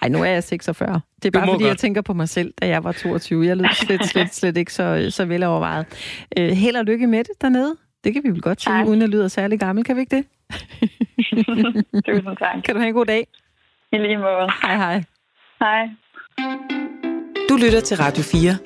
[0.02, 1.00] Ej, nu er jeg 46.
[1.22, 1.68] Det er bare fordi, godt.
[1.68, 3.46] jeg tænker på mig selv, da jeg var 22.
[3.46, 5.86] Jeg lød slet, slet, slet ikke så, så velovervejet.
[6.38, 7.76] Øh, held og lykke med det dernede.
[8.04, 9.84] Det kan vi vel godt sige, uden at lyde særlig gammel.
[9.84, 10.24] Kan vi ikke det?
[12.06, 12.62] Tusind tak.
[12.64, 13.26] Kan du have en god dag?
[13.92, 14.48] I lige måde.
[14.62, 15.04] Hej hej.
[15.60, 15.88] Hej.
[17.48, 18.58] Du lytter til Radio 4.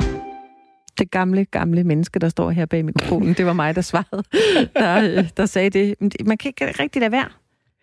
[0.99, 4.25] Det gamle, gamle menneske, der står her bag mikrofonen, det var mig, der svarede,
[4.77, 5.95] der, øh, der sagde det.
[6.27, 7.29] Man kan ikke rigtig lade være.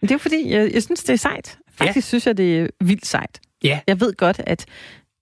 [0.01, 1.59] Men det er fordi, jeg, jeg synes, det er sejt.
[1.71, 2.09] Faktisk ja.
[2.09, 3.39] synes jeg, det er vildt sejt.
[3.63, 3.79] Ja.
[3.87, 4.65] Jeg ved godt, at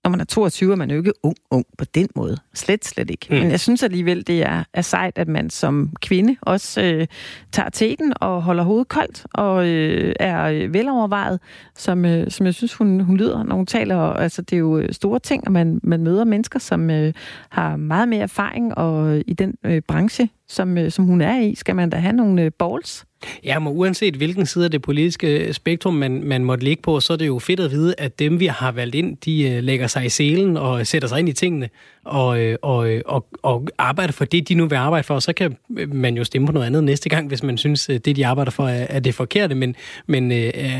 [0.04, 2.36] når man er 22, er man jo ikke ung, ung på den måde.
[2.54, 3.26] Slet, slet ikke.
[3.30, 3.36] Mm.
[3.36, 7.06] Men jeg synes alligevel, det er, er sejt, at man som kvinde også øh,
[7.52, 11.40] tager teten og holder hovedet koldt og øh, er velovervejet,
[11.76, 13.96] som, øh, som jeg synes, hun, hun lyder, når hun taler.
[13.96, 17.12] Altså, det er jo øh, store ting, at man, man møder mennesker, som øh,
[17.48, 21.54] har meget mere erfaring og i den øh, branche, som, øh, som hun er i,
[21.54, 23.04] skal man da have nogle øh, balls.
[23.44, 27.12] Ja, men uanset hvilken side af det politiske spektrum, man, man måtte ligge på, så
[27.12, 29.86] er det jo fedt at vide, at dem, vi har valgt ind, de øh, lægger
[29.86, 31.68] sig i selen og sætter sig ind i tingene
[32.04, 35.18] og, og, og, og arbejder for det, de nu vil arbejde for.
[35.18, 35.56] Så kan
[35.92, 38.68] man jo stemme på noget andet næste gang, hvis man synes, det, de arbejder for,
[38.68, 39.54] er, er det forkerte.
[39.54, 40.32] Men, men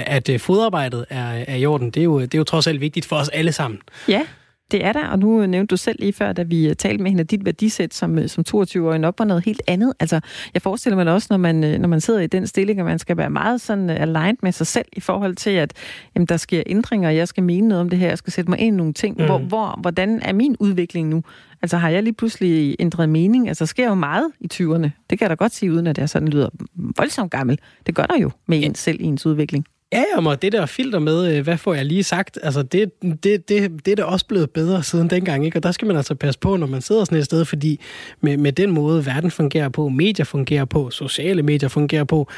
[0.06, 3.06] at fodarbejdet er, er i orden, det er, jo, det er jo trods alt vigtigt
[3.06, 3.80] for os alle sammen.
[4.08, 4.22] Ja,
[4.70, 7.20] det er der, og nu nævnte du selv lige før, da vi talte med hende,
[7.20, 9.92] at dit værdisæt som, som 22-årig nok var noget helt andet.
[10.00, 10.20] Altså,
[10.54, 13.16] jeg forestiller mig også, når man, når man sidder i den stilling, at man skal
[13.16, 15.72] være meget sådan aligned med sig selv i forhold til, at
[16.14, 18.50] jamen, der sker ændringer, og jeg skal mene noget om det her, jeg skal sætte
[18.50, 19.16] mig ind i nogle ting.
[19.18, 19.24] Mm.
[19.24, 21.22] Hvor, hvor, hvordan er min udvikling nu?
[21.62, 23.48] Altså, har jeg lige pludselig ændret mening?
[23.48, 24.90] Altså, der sker jo meget i 20'erne.
[25.10, 27.58] Det kan jeg da godt sige, uden at jeg sådan lyder voldsomt gammel.
[27.86, 29.66] Det gør der jo med en selv i ens udvikling.
[29.92, 33.48] Ja, og det der filter med, øh, hvad får jeg lige sagt, altså det, det,
[33.48, 35.58] det, det er da også blevet bedre siden dengang, ikke?
[35.58, 37.80] Og der skal man altså passe på, når man sidder sådan et sted, fordi
[38.20, 42.28] med, med den måde, verden fungerer på, medier fungerer på, sociale medier fungerer på,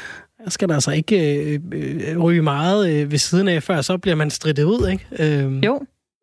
[0.43, 3.97] der skal der altså ikke øh, øh, ryge meget øh, ved siden af, før så
[3.97, 5.05] bliver man strittet ud, ikke?
[5.19, 5.65] Øh.
[5.65, 5.81] Jo,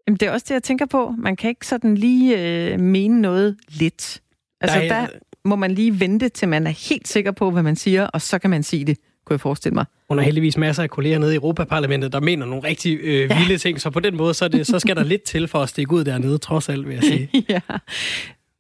[0.09, 1.15] Jamen, det er også det, jeg tænker på.
[1.19, 4.23] Man kan ikke sådan lige øh, mene noget lidt.
[4.61, 5.01] Altså, der, er...
[5.01, 5.07] der
[5.45, 8.39] må man lige vente, til man er helt sikker på, hvad man siger, og så
[8.39, 9.85] kan man sige det kunne jeg forestille mig.
[10.09, 13.51] Hun har heldigvis masser af kolleger nede i Europaparlamentet, der mener nogle rigtig øh, vilde
[13.51, 13.57] ja.
[13.57, 15.93] ting, så på den måde, så, det, så skal der lidt til for at stikke
[15.93, 17.31] ud dernede, trods alt, vil jeg sige.
[17.49, 17.61] ja.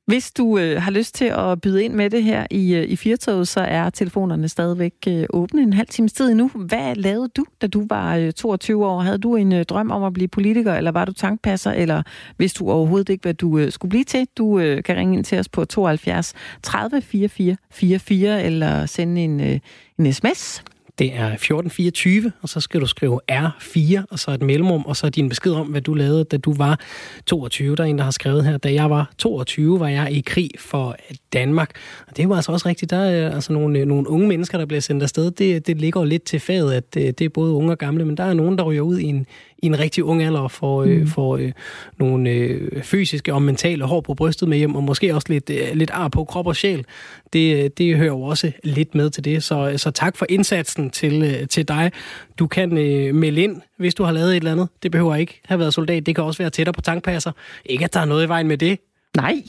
[0.09, 2.97] Hvis du øh, har lyst til at byde ind med det her i, øh, i
[2.97, 6.51] Firtoget, så er telefonerne stadigvæk øh, åbne en halv times tid endnu.
[6.55, 9.01] Hvad lavede du, da du var øh, 22 år?
[9.01, 12.03] Havde du en øh, drøm om at blive politiker, eller var du tankpasser, eller
[12.37, 14.27] hvis du overhovedet ikke, hvad du øh, skulle blive til?
[14.39, 19.41] Du øh, kan ringe ind til os på 72 30 44 44, eller sende en,
[19.41, 19.59] øh,
[19.99, 20.63] en sms
[20.99, 25.09] det er 1424, og så skal du skrive R4, og så et mellemrum, og så
[25.09, 26.81] din besked om, hvad du lavede, da du var
[27.27, 27.77] 22.
[27.77, 30.51] Der er en, der har skrevet her, da jeg var 22, var jeg i krig
[30.59, 31.71] for øh, Danmark.
[32.09, 32.91] Og det var altså også rigtigt.
[32.91, 35.31] Der er øh, altså nogle, øh, nogle unge mennesker, der bliver sendt afsted.
[35.31, 38.05] Det, det ligger jo lidt til faget, at det, det er både unge og gamle,
[38.05, 39.27] men der er nogen, der ryger ud i en,
[39.63, 41.01] i en rigtig ung alder og får, øh, mm.
[41.01, 41.53] øh, får øh,
[41.99, 45.69] nogle øh, fysiske og mentale hår på brystet med hjem, og måske også lidt, øh,
[45.75, 46.85] lidt ar på krop og sjæl.
[47.33, 49.43] Det, det hører jo også lidt med til det.
[49.43, 51.93] Så, så tak for indsatsen til, øh, til dig.
[52.39, 54.69] Du kan øh, melde ind, hvis du har lavet et eller andet.
[54.83, 56.07] Det behøver ikke have været soldat.
[56.07, 57.33] Det kan også være tættere på tankpasser.
[57.65, 58.79] Ikke, at der er noget i vejen med det.
[59.17, 59.43] Nej,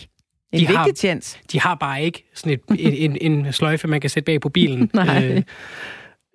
[0.52, 1.38] en de vigtig har, chance.
[1.52, 4.50] De har bare ikke sådan et, en, en, en sløjfe, man kan sætte bag på
[4.50, 4.92] bilen.
[4.94, 5.26] Nej.
[5.26, 5.42] Øh,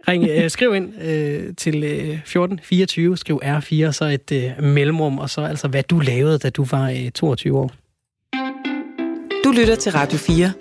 [0.09, 5.31] Ring, øh, skriv ind øh, til øh, 1424, skriv R4, så et øh, mellemrum, og
[5.31, 7.71] så altså, hvad du lavede, da du var øh, 22 år.
[9.45, 10.53] Du lytter til Radio 4.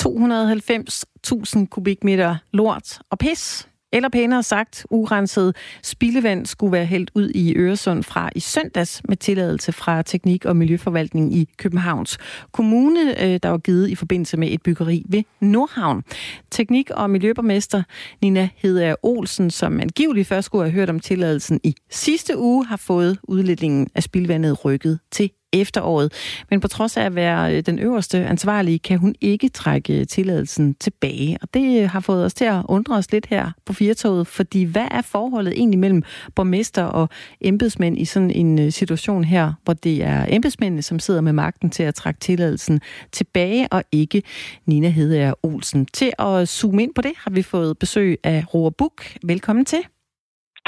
[0.00, 7.54] 290.000 kubikmeter lort og pis eller pænere sagt, urenset spildevand skulle være hældt ud i
[7.56, 12.18] Øresund fra i søndags med tilladelse fra Teknik- og Miljøforvaltning i Københavns
[12.52, 16.02] Kommune, øh, der var givet i forbindelse med et byggeri ved Nordhavn.
[16.50, 17.82] Teknik- og Miljøborgmester
[18.22, 22.76] Nina Hedder Olsen, som angiveligt først skulle have hørt om tilladelsen i sidste uge, har
[22.76, 26.12] fået udledningen af spildvandet rykket til efteråret.
[26.50, 30.06] Men på trods af at være øh, den øverste ansvarlige, kan hun ikke trække øh,
[30.06, 31.38] tilladelsen tilbage.
[31.42, 34.62] Og det øh, har fået os til at undre os lidt her på Firtoget, fordi
[34.62, 36.02] hvad er forholdet egentlig mellem
[36.34, 37.08] borgmester og
[37.40, 41.82] embedsmænd i sådan en situation her, hvor det er embedsmændene, som sidder med magten til
[41.82, 42.80] at trække tilladelsen
[43.12, 44.22] tilbage, og ikke
[44.66, 45.86] Nina Hedager Olsen.
[45.86, 49.04] Til at zoome ind på det, har vi fået besøg af Roar Buk.
[49.22, 49.93] Velkommen til.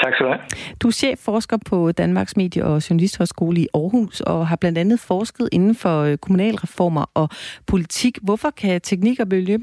[0.02, 0.42] Tak skal du have.
[0.82, 5.48] Du er chefforsker på Danmarks Medie- og Journalisthøjskole i Aarhus, og har blandt andet forsket
[5.52, 7.28] inden for øh, kommunalreformer og
[7.66, 8.18] politik.
[8.22, 9.56] Hvorfor kan teknik- og miljø,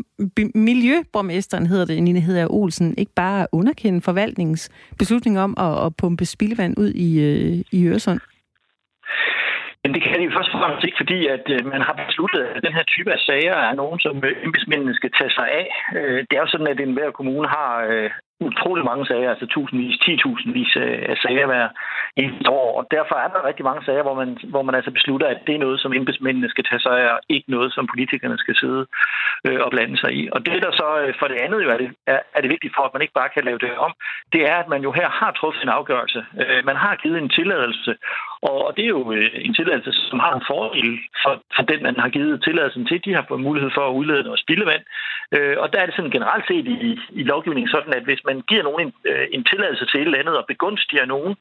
[0.55, 4.69] miljøborgmesteren, hedder det, Nina Hedder Olsen, ikke bare underkende forvaltningens
[4.99, 8.19] beslutning om at, at pumpe spildevand ud i, øh, i Øresund?
[9.83, 12.41] Men det kan de jo først og fremmest ikke, fordi at øh, man har besluttet,
[12.55, 15.67] at den her type af sager er nogen, som embedsmændene skal tage sig af.
[16.27, 17.71] Det er jo sådan, at enhver kommune har
[18.39, 21.67] utrolig mange sager, altså tusindvis, titusindvis øh, af sager hver
[22.17, 22.77] eneste år.
[22.79, 25.55] Og derfor er der rigtig mange sager, hvor man, hvor man altså beslutter, at det
[25.55, 28.85] er noget, som embedsmændene skal tage sig af, og ikke noget, som politikerne skal sidde
[29.47, 30.29] øh, og blande sig i.
[30.31, 32.75] Og det, der så øh, for det andet jo er det, er, er det vigtigt
[32.75, 33.93] for, at man ikke bare kan lave det om,
[34.33, 36.25] det er, at man jo her har truffet en afgørelse.
[36.41, 37.95] Øh, man har givet en tilladelse,
[38.49, 40.89] og det er jo øh, en tilladelse, som har en fordel
[41.23, 43.05] for, for den, man har givet tilladelsen til.
[43.05, 44.83] De har fået mulighed for at udlede noget spildevand.
[45.35, 48.37] Øh, og der er det sådan generelt set i, i lovgivningen sådan, at hvis man
[48.49, 51.33] giver nogen en, øh, en tilladelse til et eller andet og begunstiger nogen,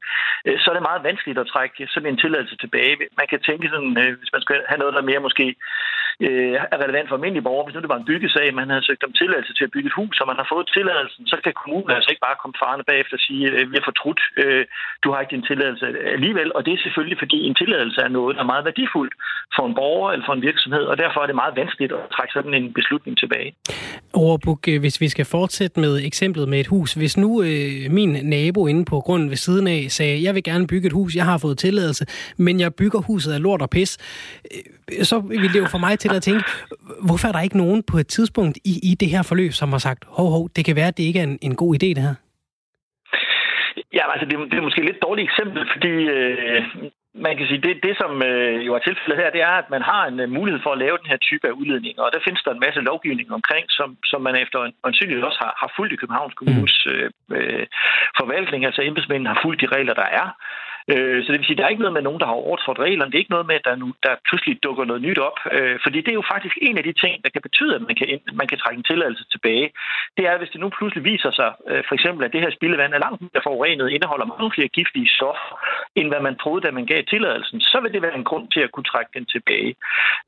[0.61, 2.95] så er det meget vanskeligt at trække sådan en tilladelse tilbage.
[3.19, 5.55] Man kan tænke sådan, hvis man skal have noget, der mere måske
[6.27, 7.65] Øh, er relevant for almindelige borgere.
[7.65, 9.99] Hvis nu det var en byggesag, man havde søgt om tilladelse til at bygge et
[9.99, 13.15] hus, og man har fået tilladelsen, så kan kommunen altså ikke bare komme farne bagefter
[13.19, 14.63] og sige, øh, vi har fortrudt, øh,
[15.03, 16.49] du har ikke din tilladelse alligevel.
[16.55, 19.13] Og det er selvfølgelig, fordi en tilladelse er noget, der er meget værdifuldt
[19.55, 22.33] for en borger eller for en virksomhed, og derfor er det meget vanskeligt at trække
[22.37, 23.49] sådan en beslutning tilbage.
[24.13, 26.93] Overbuk, hvis vi skal fortsætte med eksemplet med et hus.
[26.93, 30.67] Hvis nu øh, min nabo inde på grunden ved siden af sagde, jeg vil gerne
[30.67, 32.05] bygge et hus, jeg har fået tilladelse,
[32.37, 33.91] men jeg bygger huset af lort og pis,
[35.01, 36.43] så vil det jo få mig til at tænke,
[37.07, 39.77] hvorfor er der ikke nogen på et tidspunkt i, i det her forløb, som har
[39.77, 42.03] sagt, hov, hov, det kan være, at det ikke er en, en god idé, det
[42.07, 42.15] her?
[43.93, 46.61] Ja, altså det, det er måske et lidt dårligt eksempel, fordi øh,
[47.15, 49.81] man kan sige, det, det som øh, jo er tilfældet her, det er, at man
[49.81, 52.43] har en uh, mulighed for at lave den her type af udledninger, og der findes
[52.43, 55.93] der en masse lovgivning omkring, som, som man efter en ansynlighed også har, har fulgt
[55.93, 56.91] i Københavns Kommunes mm.
[56.91, 57.65] øh, øh,
[58.19, 60.27] forvaltning, altså embedsmændene har fulgt de regler, der er.
[60.91, 63.11] Øh, så det vil sige, der er ikke noget med nogen, der har overtrådt reglerne.
[63.11, 65.37] Det er ikke noget med, at der, nu, der pludselig dukker noget nyt op.
[65.51, 67.95] Øh, fordi det er jo faktisk en af de ting, der kan betyde, at man
[67.95, 68.07] kan,
[68.41, 69.67] man kan trække en tilladelse tilbage.
[70.17, 72.93] Det er, hvis det nu pludselig viser sig, øh, for eksempel, at det her spildevand
[72.93, 75.49] er langt mere forurenet, indeholder mange flere giftige stoffer,
[75.95, 78.61] end hvad man troede, da man gav tilladelsen, så vil det være en grund til
[78.65, 79.75] at kunne trække den tilbage.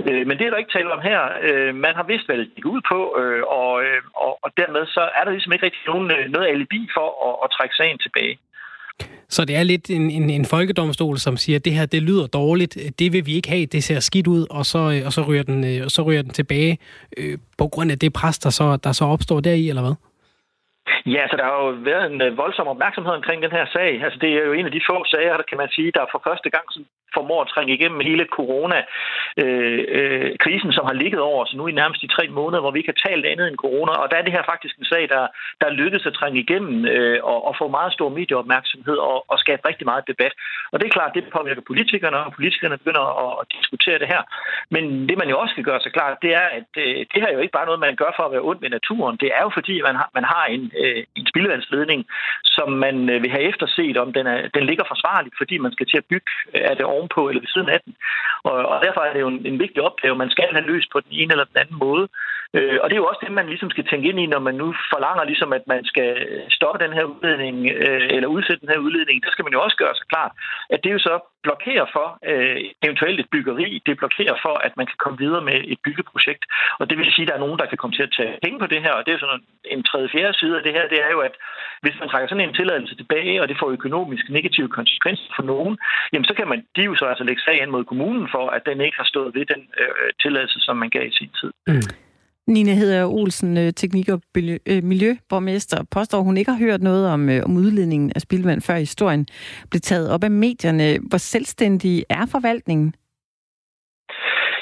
[0.08, 1.22] Øh, men det er der ikke tale om her.
[1.48, 4.86] Øh, man har vidst, hvad det gik ud på, øh, og, øh, og, og dermed
[4.86, 7.98] så er der ligesom ikke rigtig nogen, øh, noget alibi for at, at trække sagen
[7.98, 8.38] tilbage.
[9.30, 12.28] Så det er lidt en, en, en folkedomstol, som siger, at det her det lyder
[12.28, 15.22] dårligt, det vil vi ikke have, det ser skidt ud, og så, øh, og så,
[15.22, 16.78] ryger, den, øh, og så ryger den tilbage
[17.18, 19.94] øh, på grund af det pres, der så, der så opstår deri, eller hvad?
[21.06, 24.04] Ja, så der har jo været en øh, voldsom opmærksomhed omkring den her sag.
[24.04, 26.22] Altså, det er jo en af de få sager, der kan man sige, der for
[26.28, 26.66] første gang
[27.18, 31.80] formår at trænge igennem hele corona-krisen, øh, øh, som har ligget over os nu i
[31.82, 33.92] nærmest de tre måneder, hvor vi ikke har talt andet end corona.
[34.02, 35.24] Og der er det her faktisk en sag, der,
[35.62, 39.68] der lykkedes at trænge igennem øh, og, og få meget stor medieopmærksomhed og, og skabe
[39.70, 40.34] rigtig meget debat.
[40.72, 44.22] Og det er klart, det påvirker politikerne, og politikerne begynder at, at diskutere det her.
[44.76, 47.30] Men det, man jo også skal gøre sig klart, det er, at øh, det her
[47.30, 49.18] er jo ikke bare noget, man gør for at være ondt med naturen.
[49.24, 52.02] Det er jo fordi, man har, man har en, øh, en spildevandsledning,
[52.44, 55.88] som man øh, vil have efterset, om den, er, den ligger forsvarligt, fordi man skal
[55.88, 57.94] til at bygge af øh, det ovenpå eller ved siden af den.
[58.44, 61.00] Og, og derfor er det jo en, en vigtig opgave, man skal have løst på
[61.00, 62.08] den ene eller den anden måde.
[62.58, 64.56] Øh, og det er jo også det, man ligesom skal tænke ind i, når man
[64.56, 66.10] nu forlanger, ligesom, at man skal
[66.58, 69.24] stoppe den her udledning, øh, eller udsætte den her udledning.
[69.24, 70.32] Der skal man jo også gøre sig klart,
[70.70, 71.16] at det er jo så
[71.48, 73.70] blokerer for øh, eventuelt et byggeri.
[73.88, 76.44] Det blokerer for, at man kan komme videre med et byggeprojekt.
[76.80, 78.60] Og det vil sige, at der er nogen, der kan komme til at tage penge
[78.60, 78.94] på det her.
[78.98, 81.36] Og det er sådan en tredje fjerde side af det her, det er jo, at
[81.84, 85.78] hvis man trækker sådan en tilladelse tilbage, og det får økonomisk negative konsekvenser for nogen,
[86.14, 88.82] jamen så kan man de jo så altså lægge sagen mod kommunen for, at den
[88.82, 91.52] ikke har stået ved den øh, tilladelse, som man gav i sin tid.
[91.68, 92.05] Mm.
[92.48, 94.22] Nina hedder Olsen, øh, teknik- og
[94.66, 98.78] øh, miljøborgmester, påstår, hun ikke har hørt noget om, øh, om udledningen af spildvand, før
[98.78, 99.28] historien
[99.70, 100.98] blev taget op af medierne.
[101.10, 102.94] Hvor selvstændig er forvaltningen?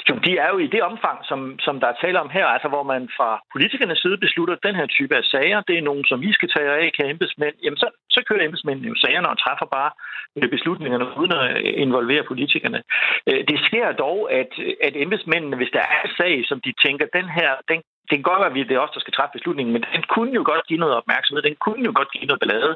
[0.09, 2.67] Jo, de er jo i det omfang, som, som der er tale om her, altså
[2.67, 6.05] hvor man fra politikernes side beslutter, at den her type af sager, det er nogen,
[6.05, 9.39] som vi skal tage af, kan embedsmænd, jamen så, så kører embedsmændene jo sagerne og
[9.39, 9.91] træffer bare
[10.55, 12.79] beslutningerne uden at involvere politikerne.
[13.29, 14.51] Øh, det sker dog, at,
[14.87, 18.29] at embedsmændene, hvis der er en sag, som de tænker, den her, den det kan
[18.29, 20.67] godt være, at det er os, der skal træffe beslutningen, men den kunne jo godt
[20.67, 22.75] give noget opmærksomhed, den kunne jo godt give noget ballade.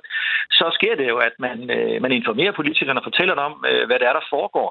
[0.57, 3.83] Så sker det jo, at man, øh, man informerer politikerne og fortæller dem om, øh,
[3.87, 4.69] hvad det er, der foregår.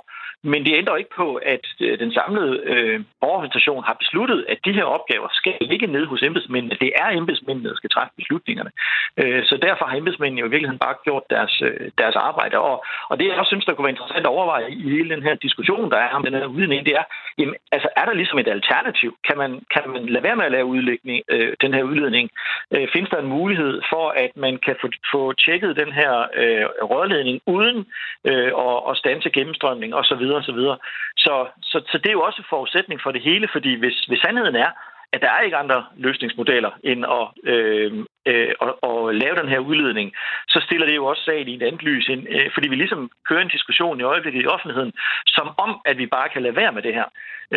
[0.53, 4.73] Men det ændrer ikke på, at øh, den samlede øh, borgerorganisation har besluttet, at de
[4.73, 6.77] her opgaver skal ligge nede hos embedsmændene.
[6.81, 8.71] Det er embedsmændene, der skal træffe beslutningerne.
[9.21, 12.57] Øh, så derfor har embedsmændene jo i virkeligheden bare gjort deres, øh, deres arbejde.
[12.59, 15.23] Og, og det, jeg også synes, der kunne være interessant at overveje i hele den
[15.23, 17.05] her diskussion, der er om den her udledning, det er,
[17.39, 19.11] jamen, altså, er der ligesom et alternativ?
[19.27, 22.31] Kan man, kan man lade være med at lave udlægning, øh, den her udledning?
[22.75, 26.65] Øh, findes der en mulighed for, at man kan få, få tjekket den her øh,
[26.93, 27.79] rørledning uden
[28.31, 30.25] øh, at, at stanse gennemstrømning osv.
[30.41, 30.61] osv.
[31.25, 34.21] Så, så, så det er jo også en forudsætning for det hele, fordi hvis, hvis
[34.21, 34.71] sandheden er,
[35.17, 37.93] at der er ikke andre løsningsmodeller end at, øh,
[38.31, 40.09] øh, at, at lave den her udledning,
[40.49, 43.11] så stiller det jo også sagen i et andet lys, ind, øh, fordi vi ligesom
[43.29, 44.93] kører en diskussion i øjeblikket i offentligheden,
[45.27, 47.09] som om, at vi bare kan lade være med det her.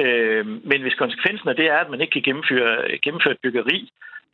[0.01, 3.89] Øh, men hvis konsekvensen af det er, at man ikke kan gennemføre, gennemføre et byggeri,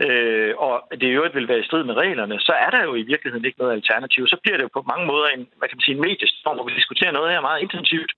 [0.05, 2.95] øh, og det i øvrigt vil være i strid med reglerne, så er der jo
[2.95, 4.27] i virkeligheden ikke noget alternativ.
[4.27, 6.67] Så bliver det jo på mange måder en, hvad kan man sige, en mediestorm, hvor
[6.69, 8.11] vi diskuterer noget her meget intensivt.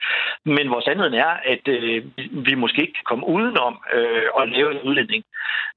[0.45, 2.03] Men vores sandheden er, at øh,
[2.47, 5.23] vi måske ikke kan komme udenom øh, at lave en udlænding,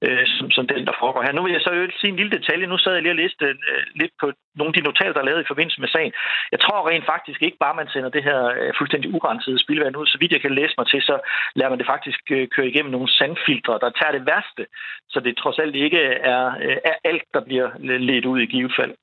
[0.05, 1.31] øh, som, som den, der foregår her.
[1.31, 2.67] Nu vil jeg så øvrigt sige en lille detalje.
[2.67, 5.29] Nu sad jeg lige og læste øh, lidt på nogle af de notater, der er
[5.29, 6.13] lavet i forbindelse med sagen.
[6.51, 10.07] Jeg tror rent faktisk ikke bare, man sender det her øh, fuldstændig urensede spildvand ud.
[10.07, 11.15] Så vidt jeg kan læse mig til, så
[11.55, 14.63] lader man det faktisk øh, køre igennem nogle sandfiltre, der tager det værste.
[15.09, 18.73] Så det trods alt ikke er, øh, er alt, der bliver ledt ud i givet
[18.79, 18.93] fald.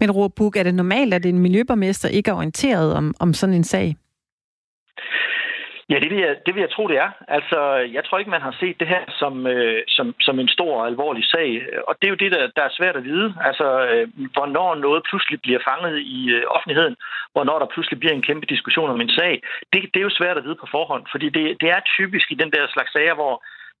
[0.00, 3.64] Men Roar er det normalt, at en miljøborgmester ikke er orienteret om, om sådan en
[3.64, 3.96] sag?
[5.90, 7.10] Ja, det vil, jeg, det vil jeg tro, det er.
[7.28, 7.58] Altså,
[7.96, 10.86] jeg tror ikke, man har set det her som, øh, som, som en stor og
[10.86, 11.48] alvorlig sag.
[11.88, 13.34] Og det er jo det, der, der er svært at vide.
[13.48, 16.96] Altså, øh, hvornår noget pludselig bliver fanget i øh, offentligheden,
[17.32, 19.42] hvornår der pludselig bliver en kæmpe diskussion om en sag.
[19.72, 22.40] Det, det er jo svært at vide på forhånd, fordi det, det er typisk i
[22.42, 23.34] den der slags sager, hvor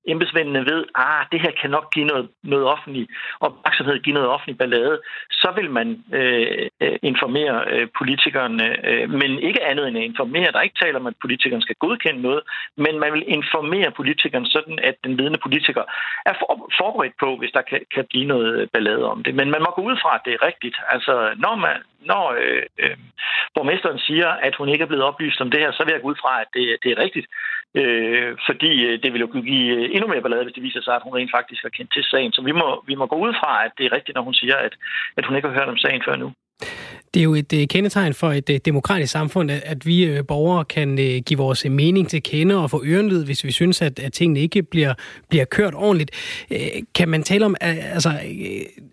[0.06, 3.08] embedsmændene ved, at ah, det her kan nok give noget, noget offentlig
[3.40, 9.38] opmærksomhed, give noget offentlig ballade, så vil man øh, øh, informere øh, politikerne, øh, men
[9.38, 10.52] ikke andet end at informere.
[10.52, 12.42] Der er ikke tale om, at politikerne skal godkende noget,
[12.76, 15.84] men man vil informere politikerne sådan, at den ledende politiker
[16.26, 19.34] er for, forberedt på, hvis der kan, kan blive noget ballade om det.
[19.34, 20.76] Men man må gå ud fra, at det er rigtigt.
[20.88, 22.96] Altså, når, man, når øh, øh,
[23.54, 26.08] borgmesteren siger, at hun ikke er blevet oplyst om det her, så vil jeg gå
[26.08, 27.26] ud fra, at det, det er rigtigt.
[27.80, 30.82] Øh, fordi øh, det vil jo kunne give øh, endnu mere ballade, hvis det viser
[30.82, 32.32] sig, at hun rent faktisk har kendt til sagen.
[32.32, 34.56] Så vi må, vi må gå ud fra, at det er rigtigt, når hun siger,
[34.56, 34.74] at,
[35.16, 36.28] at hun ikke har hørt om sagen før nu.
[37.16, 40.64] Det er jo et øh, kendetegn for et øh, demokratisk samfund, at, vi øh, borgere
[40.64, 44.40] kan give vores mening til kende og få ørenlyd, hvis vi synes, at, at tingene
[44.40, 44.94] ikke bliver,
[45.28, 46.10] bliver kørt ordentligt.
[46.94, 48.12] Kan man tale om, altså,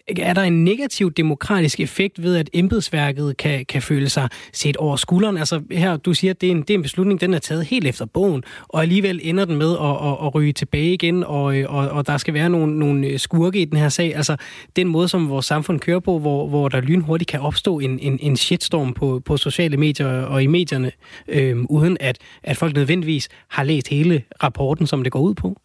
[0.08, 4.96] er der en negativ demokratisk effekt ved, at embedsværket kan, kan føle sig set over
[4.96, 5.38] skulderen?
[5.38, 7.66] Altså her, du siger, at det er en, det er en beslutning, den er taget
[7.66, 11.44] helt efter bogen, og alligevel ender den med at, at, at ryge tilbage igen, og,
[11.68, 14.16] og, og der skal være nogle, nogle skurke i den her sag.
[14.16, 14.36] Altså
[14.76, 18.12] den måde, som vores samfund kører på, hvor, hvor der lynhurtigt kan opstå en, en,
[18.21, 20.91] en shitstorm på, på sociale medier og i medierne,
[21.28, 25.58] øh, uden at, at folk nødvendigvis har læst hele rapporten, som det går ud på?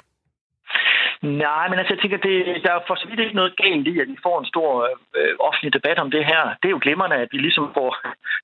[1.23, 4.01] Nej, men altså, jeg tænker, det, der er for så vidt ikke noget galt i,
[4.01, 4.71] at vi får en stor
[5.19, 6.43] øh, offentlig debat om det her.
[6.61, 7.91] Det er jo glimrende, at vi ligesom får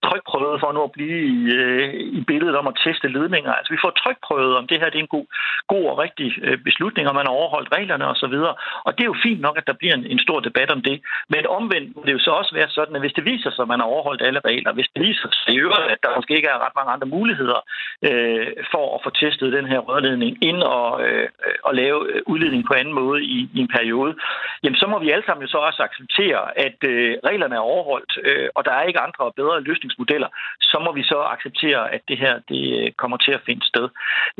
[0.06, 3.52] trykprøvet for nu at blive i, øh, i billedet om at teste ledninger.
[3.52, 5.26] Altså, vi får trykprøvet, om det her det er en god,
[5.72, 8.34] god og rigtig øh, beslutning, om man har overholdt reglerne osv.
[8.50, 10.82] Og, og det er jo fint nok, at der bliver en, en stor debat om
[10.88, 10.96] det.
[11.32, 13.72] Men omvendt må det jo så også være sådan, at hvis det viser sig, at
[13.72, 16.48] man har overholdt alle regler, hvis det viser sig i øvrigt, at der måske ikke
[16.48, 17.60] er ret mange andre muligheder
[18.08, 21.28] øh, for at få testet den her rørledning, ind og, øh,
[21.62, 24.14] og lave øh, udledning på anden måde i, i en periode,
[24.62, 28.12] jamen så må vi alle sammen jo så også acceptere, at øh, reglerne er overholdt,
[28.28, 29.60] øh, og der er ikke andre og bedre
[29.94, 30.28] forretningsmodeller,
[30.60, 33.88] så må vi så acceptere, at det her det øh, kommer til at finde sted.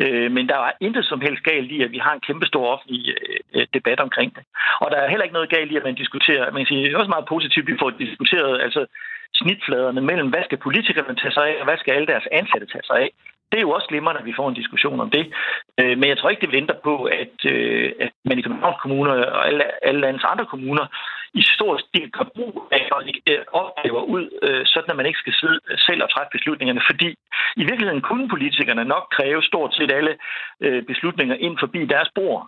[0.03, 2.67] Øh, men der er intet som helst galt i, at vi har en kæmpe stor
[2.75, 3.03] offentlig
[3.55, 4.45] øh, debat omkring det.
[4.81, 6.93] Og der er heller ikke noget galt i, at man diskuterer, man kan sige, det
[6.93, 8.87] er også meget positivt, at vi får diskuteret, altså
[9.35, 12.87] snitfladerne mellem, hvad skal politikerne tage sig af, og hvad skal alle deres ansatte tage
[12.91, 13.11] sig af
[13.53, 15.25] det er jo også glimrende, at vi får en diskussion om det.
[15.79, 17.37] Men jeg tror ikke, det venter på, at,
[18.05, 20.87] at man i Københavns Kommune og alle, alle landets andre kommuner
[21.41, 22.85] i stor stil gør brug af
[23.31, 26.83] øh, opgaver ud, øh, sådan at man ikke skal sidde øh, selv og træffe beslutningerne.
[26.91, 27.09] Fordi
[27.57, 30.15] i virkeligheden kunne politikerne nok kræve stort set alle
[30.91, 32.41] beslutninger ind forbi deres bord.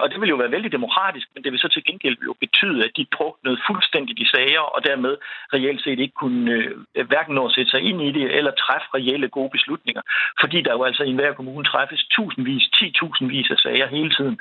[0.00, 2.84] Og det ville jo være vældig demokratisk, men det vil så til gengæld jo betyde,
[2.84, 5.16] at de druknede fuldstændig de sager, og dermed
[5.54, 6.74] reelt set ikke kunne
[7.10, 10.02] hverken nå at sætte sig ind i det, eller træffe reelle gode beslutninger
[10.40, 14.36] fordi der jo altså i enhver kommune træffes tusindvis, ti-tusindvis af sager hele tiden.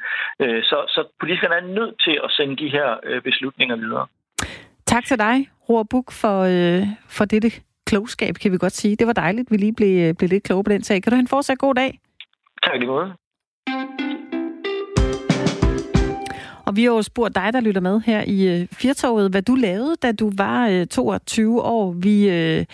[0.70, 2.90] Så, så politikerne er nødt til at sende de her
[3.24, 4.08] beslutninger videre.
[4.86, 7.52] Tak til dig, Roar Buk, for, øh, for dette
[7.86, 8.96] klogskab, kan vi godt sige.
[8.96, 11.04] Det var dejligt, at vi lige blev, blev lidt kloge på den sag.
[11.04, 12.00] Kan du have en fortsat god dag?
[12.64, 13.14] Tak lige måde.
[16.66, 19.56] Og vi har jo spurgt dig, der lytter med her i øh, Firtoget, hvad du
[19.56, 21.92] lavede, da du var øh, 22 år.
[21.92, 22.66] Vi øh,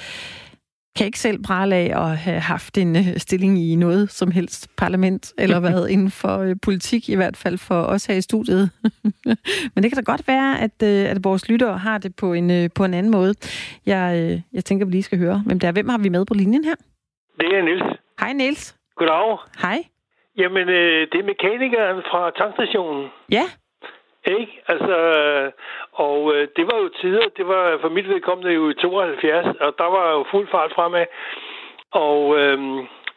[0.97, 4.69] kan ikke selv prale af at have haft en øh, stilling i noget som helst
[4.77, 8.69] parlament, eller været inden for øh, politik, i hvert fald for os her i studiet.
[9.73, 12.69] Men det kan da godt være, at, øh, at vores lyttere har det på en,
[12.75, 13.33] på en anden måde.
[13.85, 15.71] Jeg, jeg tænker, vi lige skal høre, hvem det er.
[15.71, 16.75] Hvem har vi med på linjen her?
[17.39, 17.99] Det er Niels.
[18.19, 18.75] Hej Niels.
[18.95, 19.37] Goddag.
[19.61, 19.79] Hej.
[20.37, 20.67] Jamen,
[21.11, 23.09] det er mekanikeren fra tankstationen.
[23.31, 23.43] Ja.
[24.25, 24.51] Ikke?
[24.67, 24.97] Altså,
[25.93, 29.75] og øh, det var jo tider, det var for mit vedkommende jo i 72, og
[29.77, 31.05] der var jo fuld fart fremad.
[31.91, 32.57] Og øh,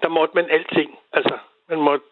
[0.03, 0.99] der måtte man alting.
[1.13, 1.35] Altså,
[1.69, 2.07] man måtte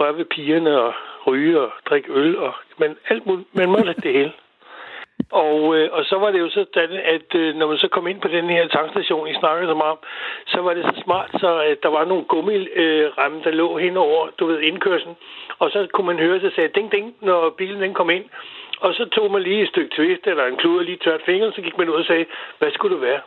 [0.00, 0.94] røre ved pigerne og
[1.26, 4.32] ryge og drikke øl, og, men alt muligt, man måtte det hele.
[5.30, 8.20] Og, øh, og så var det jo sådan, at øh, når man så kom ind
[8.20, 9.98] på den her tankstation, I snakkede om,
[10.46, 14.28] så var det så smart, så at der var nogle gummiramme, øh, der lå henover,
[14.38, 15.16] du ved, indkørslen.
[15.58, 18.24] Og så kunne man høre, så sagde ding ding, når bilen den kom ind.
[18.80, 21.52] Og så tog man lige et stykke twist eller en klud og lige tørt fingeren,
[21.52, 22.26] så gik man ud og sagde,
[22.58, 23.20] hvad skulle det være?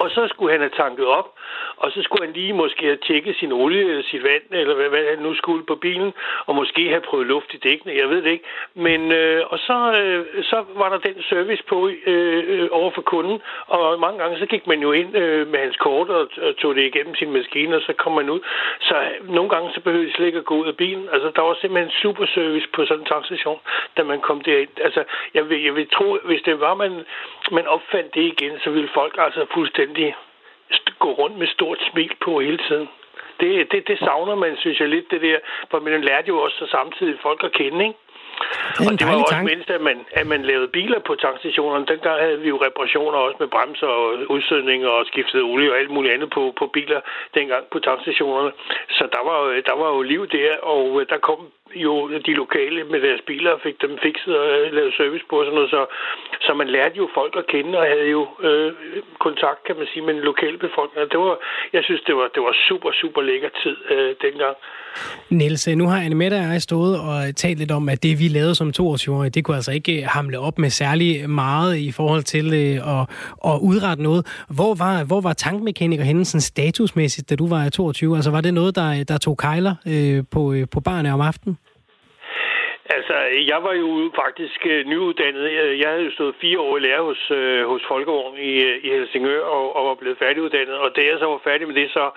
[0.00, 1.28] Og så skulle han have tanket op,
[1.76, 4.88] og så skulle han lige måske have tjekket sin olie eller sit vand, eller hvad,
[4.88, 6.12] hvad han nu skulle på bilen,
[6.46, 8.44] og måske have prøvet luft i dækkene, jeg ved det ikke.
[8.74, 13.02] Men, øh, og så, øh, så var der den service på øh, øh, over for
[13.02, 16.56] kunden, og mange gange så gik man jo ind øh, med hans kort og, og
[16.56, 18.40] tog det igennem sin maskine, og så kom man ud.
[18.80, 21.08] Så øh, nogle gange så behøvede de slet ikke at gå ud af bilen.
[21.12, 23.60] Altså, der var simpelthen super service på sådan en tankstation,
[23.96, 24.70] da man kom derind.
[24.80, 26.92] Altså, jeg vil, jeg vil tro, hvis det var, man,
[27.50, 30.14] man opfandt det igen, så ville folk altså fuldstændig
[30.98, 32.88] gå rundt med stort smil på hele tiden.
[33.40, 35.38] Det, det, det savner man, synes jeg lidt, det der.
[35.70, 37.98] For man lærte jo også så samtidig folk at kende, ikke?
[38.78, 41.86] Det og det var også mindst, at man, at man lavede biler på tankstationerne.
[41.86, 45.90] Dengang havde vi jo reparationer også med bremser og udsødning og skiftet olie og alt
[45.90, 47.00] muligt andet på, på biler
[47.34, 48.52] dengang på tankstationerne.
[48.90, 51.40] Så der var, der var jo liv der, og der kom
[51.74, 51.92] jo
[52.26, 55.44] de lokale med deres biler og fik dem fikset og øh, lavet service på og
[55.44, 55.70] sådan noget.
[55.70, 55.82] Så,
[56.40, 58.72] så man lærte jo folk at kende og havde jo øh,
[59.26, 61.10] kontakt, kan man sige, med den lokale befolkning.
[61.10, 61.36] Det var,
[61.72, 64.56] jeg synes, det var, det var super, super lækker tid øh, dengang.
[65.30, 68.18] Niels, øh, nu har Anne Mette og jeg stået og talt lidt om, at det
[68.18, 71.92] vi lavede som 22-årige, det kunne altså ikke øh, hamle op med særlig meget i
[71.92, 73.02] forhold til øh, at,
[73.50, 74.44] at udrette noget.
[74.48, 78.16] Hvor var, hvor var tankmekaniker henne sådan statusmæssigt, da du var 22?
[78.16, 81.58] Altså var det noget, der, der tog kejler øh, på, øh, på barne om aftenen?
[82.96, 83.16] Altså,
[83.50, 85.44] jeg var jo faktisk øh, nyuddannet.
[85.50, 88.52] Øh, jeg havde jo stået fire år i lære hos, øh, hos Folkevogn i,
[88.86, 90.76] i Helsingør og, og var blevet færdiguddannet.
[90.84, 92.10] Og da jeg så var færdig med det, så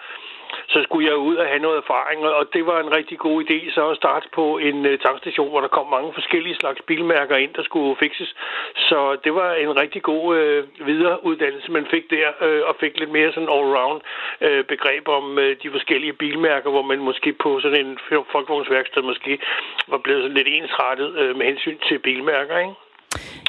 [0.68, 3.72] så skulle jeg ud og have noget erfaring, og det var en rigtig god idé
[3.72, 7.54] så at starte på en øh, tankstation, hvor der kom mange forskellige slags bilmærker ind,
[7.54, 8.36] der skulle fikses.
[8.76, 13.12] Så det var en rigtig god øh, videreuddannelse, man fik der, øh, og fik lidt
[13.12, 14.00] mere sådan all-round
[14.42, 18.00] øh, begreb om øh, de forskellige bilmærker, hvor man måske på sådan en
[18.32, 19.40] folkevognsværksted måske
[19.88, 22.83] var blevet sådan lidt ensrettet øh, med hensyn til bilmærker, ikke?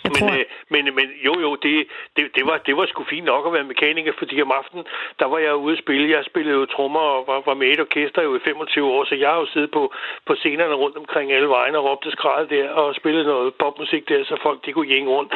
[0.05, 0.33] Jeg men, tror...
[0.39, 1.87] øh, men, men jo, jo, det,
[2.17, 4.85] det, det, var, det var sgu fint nok at være mekaniker, fordi om aftenen,
[5.19, 6.11] der var jeg ude at spille.
[6.17, 9.15] Jeg spillede jo trommer og var, var med et orkester jo i 25 år, så
[9.15, 9.93] jeg har jo siddet på,
[10.27, 14.25] på scenerne rundt omkring alle vejene og råbte skræd der og spillet noget popmusik der,
[14.25, 15.33] så folk de kunne gænge rundt.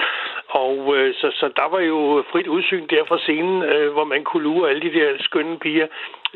[0.49, 4.25] Og øh, så, så der var jo frit udsyn der fra scenen, øh, hvor man
[4.25, 5.87] kunne lure alle de der skønne piger,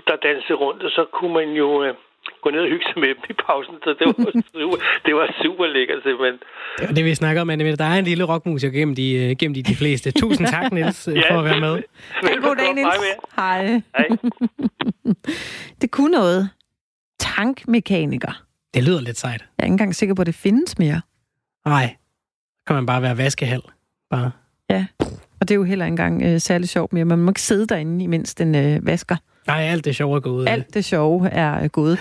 [0.07, 1.85] der dansede rundt, og så kunne man jo...
[1.85, 1.95] Øh,
[2.43, 4.15] gå ned og hygge sig med dem i pausen, så det var
[4.61, 6.39] super, det var super lækkert simpelthen.
[6.79, 9.37] Det var det, vi snakker om, men der er en lille rockmusiker gennem de, øh,
[9.39, 10.11] gennem de, de fleste.
[10.11, 11.75] Tusind tak, Niels, øh, ja, for at være med.
[12.23, 12.43] Velkommen.
[12.49, 12.95] God dag, Niels.
[13.37, 13.83] Hej.
[13.97, 14.09] Hej.
[15.81, 16.51] det kunne noget.
[17.19, 18.43] Tankmekaniker.
[18.75, 19.41] Det lyder lidt sejt.
[19.41, 21.01] Jeg er ikke engang sikker på, at det findes mere.
[21.67, 21.97] Nej.
[22.67, 23.63] kan man bare være vaskehal.
[24.11, 24.31] Bare.
[24.71, 24.87] Ja,
[25.41, 27.05] og det er jo heller ikke engang øh, særlig sjovt mere.
[27.05, 29.17] Man må ikke sidde derinde, imens den øh, vasker.
[29.47, 30.49] Nej, alt det sjove er gået.
[30.49, 31.99] Alt det sjove er gået.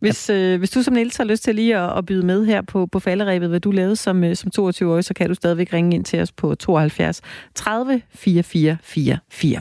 [0.00, 2.62] Hvis, øh, hvis du som Niels har lyst til lige at, at byde med her
[2.62, 5.94] på, på falderæbet, hvad du lavede som, øh, som 22-årig, så kan du stadigvæk ringe
[5.94, 7.20] ind til os på 72
[7.54, 9.60] 30 44 44.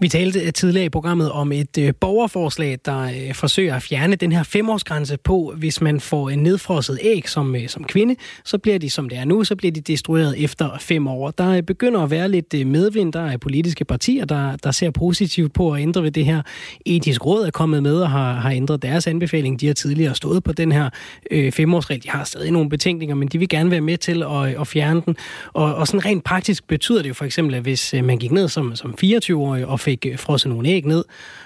[0.00, 4.16] Vi talte øh, tidligere i programmet om et øh, borgerforslag, der øh, forsøger at fjerne
[4.16, 8.78] den her femårsgrænse på, hvis man får en nedfrosset æg som, som kvinde, så bliver
[8.78, 11.30] de, som det er nu, så bliver de destrueret efter fem år.
[11.30, 15.72] Der begynder at være lidt medvind, der er politiske partier, der, der ser positivt på
[15.72, 16.42] at ændre ved det her.
[16.86, 19.60] Etisk Råd er kommet med og har, har ændret deres anbefaling.
[19.60, 20.90] De har tidligere stået på den her
[21.30, 22.02] øh, femårsregel.
[22.02, 25.02] De har stadig nogle betænkninger, men de vil gerne være med til at, at fjerne
[25.06, 25.16] den.
[25.52, 28.48] Og, og sådan rent praktisk betyder det jo for eksempel, at hvis man gik ned
[28.48, 31.04] som, som 24-årig og fik øh, frosset nogle æg ned,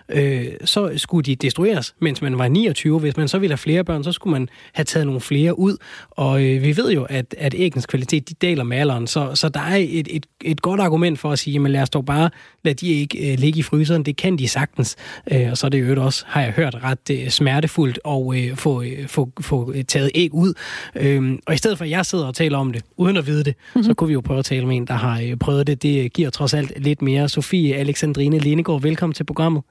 [0.08, 3.00] øh, så skulle de destrueres, mens man var 29.
[3.00, 5.76] Hvis man så ville have flere børn, så skulle man have taget nogle flere ud.
[6.10, 9.48] Og øh, vi ved jo, at, at æggens kvalitet, de deler med alderen, så, så
[9.48, 12.30] der er et, et, et godt argument for at sige, jamen lad os dog bare
[12.64, 14.02] lade de ikke øh, ligge i fryseren.
[14.02, 14.96] Det kan de sagtens.
[15.32, 18.56] Øh, og så er det jo også, har jeg hørt, ret øh, smertefuldt at øh,
[18.56, 20.54] få, øh, få, få taget æg ud.
[20.94, 23.44] Øh, og i stedet for, at jeg sidder og taler om det, uden at vide
[23.44, 23.84] det, mm-hmm.
[23.84, 25.82] så kunne vi jo prøve at tale med en, der har øh, prøvet det.
[25.82, 27.28] Det giver trods alt lidt mere.
[27.28, 29.62] Sofie Alexandrine Lindegård, velkommen til programmet.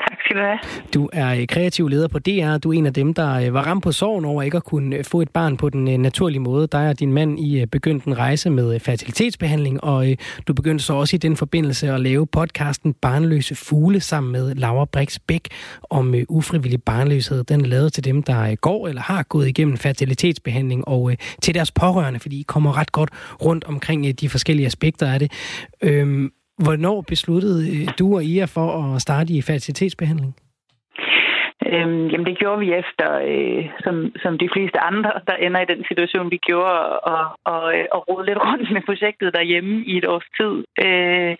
[0.00, 0.58] Tak skal du have.
[0.94, 2.58] Du er øh, kreativ leder på DR.
[2.58, 5.04] Du er en af dem, der øh, var ramt på sorgen over ikke at kunne
[5.04, 6.66] få et barn på den naturlige måde.
[6.66, 10.06] Der er din mand i begyndt en rejse med fertilitetsbehandling, og
[10.48, 14.84] du begyndte så også i den forbindelse at lave podcasten Barnløse Fugle sammen med Laura
[14.84, 15.48] Brix Bæk
[15.90, 17.44] om ufrivillig barnløshed.
[17.44, 21.12] Den er lavet til dem, der går eller har gået igennem fertilitetsbehandling og
[21.42, 23.10] til deres pårørende, fordi I kommer ret godt
[23.44, 25.32] rundt omkring de forskellige aspekter af det.
[25.82, 26.32] Øhm,
[26.64, 30.36] Hvornår besluttede øh, du og Ia for at starte i fertilitetsbehandling?
[31.72, 35.70] Øhm, jamen det gjorde vi efter, øh, som, som de fleste andre, der ender i
[35.72, 39.98] den situation, vi gjorde, og, og, øh, og rode lidt rundt med projektet derhjemme i
[39.98, 40.54] et års tid.
[40.86, 41.34] Øh,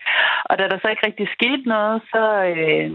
[0.49, 2.89] og da der så ikke rigtig skete noget, så, øh,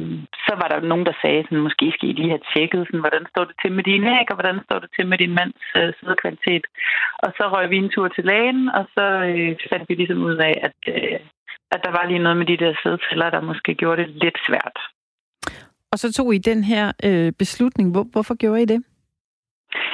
[0.46, 3.24] så var der nogen, der sagde, sådan, måske skal I lige have tjekket, sådan, hvordan
[3.32, 5.92] står det til med din æg, og hvordan står det til med din mands øh,
[5.98, 6.64] sædkvalitet.
[7.24, 10.36] Og så røg vi en tur til lægen, og så øh, fandt vi ligesom ud
[10.48, 11.18] af, at, øh,
[11.74, 14.76] at der var lige noget med de der sædceller, der måske gjorde det lidt svært.
[15.92, 17.86] Og så tog I den her øh, beslutning.
[17.92, 18.80] Hvor, hvorfor gjorde I det?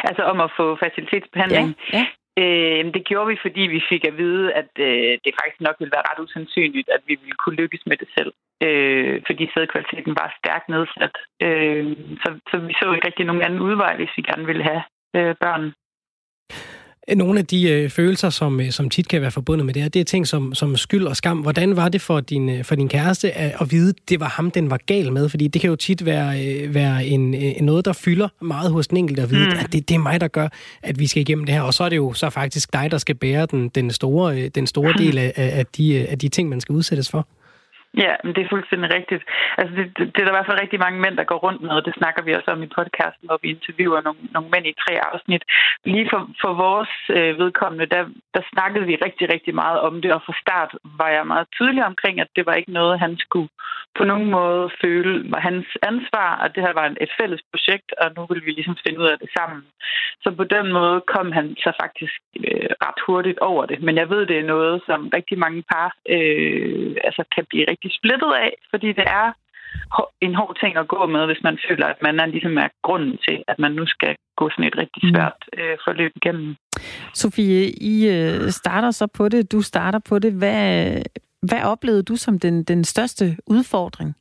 [0.08, 1.76] Altså om at få facilitetsbehandling?
[1.92, 2.04] Ja, ja.
[2.42, 5.94] Øh, det gjorde vi, fordi vi fik at vide, at øh, det faktisk nok ville
[5.96, 8.32] være ret usandsynligt, at vi ville kunne lykkes med det selv.
[8.66, 11.14] Øh, fordi sædkvaliteten var stærkt nedsat.
[11.46, 11.84] Øh,
[12.22, 14.82] så, så vi så ikke rigtig nogen anden udvej, hvis vi gerne ville have
[15.16, 15.64] øh, børn.
[17.16, 19.88] Nogle af de øh, følelser, som, øh, som tit kan være forbundet med det her,
[19.88, 21.38] det er ting som, som skyld og skam.
[21.38, 24.50] Hvordan var det for din, øh, for din kæreste at, at vide, det var ham,
[24.50, 25.28] den var gal med?
[25.28, 28.88] Fordi det kan jo tit være, øh, være en, en, noget, der fylder meget hos
[28.88, 29.58] den enkelte at vide, mm.
[29.58, 30.48] at det, det er mig, der gør,
[30.82, 31.62] at vi skal igennem det her.
[31.62, 34.50] Og så er det jo så faktisk dig, der skal bære den, den, store, øh,
[34.54, 37.28] den store del af, af, de, af de ting, man skal udsættes for.
[37.96, 39.22] Ja, men det er fuldstændig rigtigt.
[39.58, 41.62] Altså, det, det, det er der i hvert fald rigtig mange mænd, der går rundt
[41.62, 44.66] med, og det snakker vi også om i podcasten, hvor vi interviewer nogle, nogle mænd
[44.66, 45.42] i tre afsnit.
[45.84, 48.02] Lige for, for vores øh, vedkommende, der,
[48.34, 50.70] der snakkede vi rigtig, rigtig meget om det, og fra start
[51.00, 53.48] var jeg meget tydelig omkring, at det var ikke noget, han skulle
[53.98, 58.06] på nogen måde føle var hans ansvar, og det her var et fælles projekt, og
[58.16, 59.62] nu ville vi ligesom finde ud af det sammen.
[60.22, 63.82] Så på den måde kom han så faktisk øh, ret hurtigt over det.
[63.82, 67.77] Men jeg ved, det er noget, som rigtig mange par øh, altså kan blive rigtig
[67.98, 69.28] splittet af, fordi det er
[70.20, 73.18] en hård ting at gå med, hvis man føler, at man er ligesom er grunden
[73.28, 75.10] til, at man nu skal gå sådan et rigtig mm.
[75.14, 76.56] svært øh, forløb igennem.
[77.14, 79.52] Sofie, I øh, starter så på det.
[79.52, 80.32] Du starter på det.
[80.32, 81.02] Hvad,
[81.42, 84.14] hvad oplevede du som den, den største udfordring?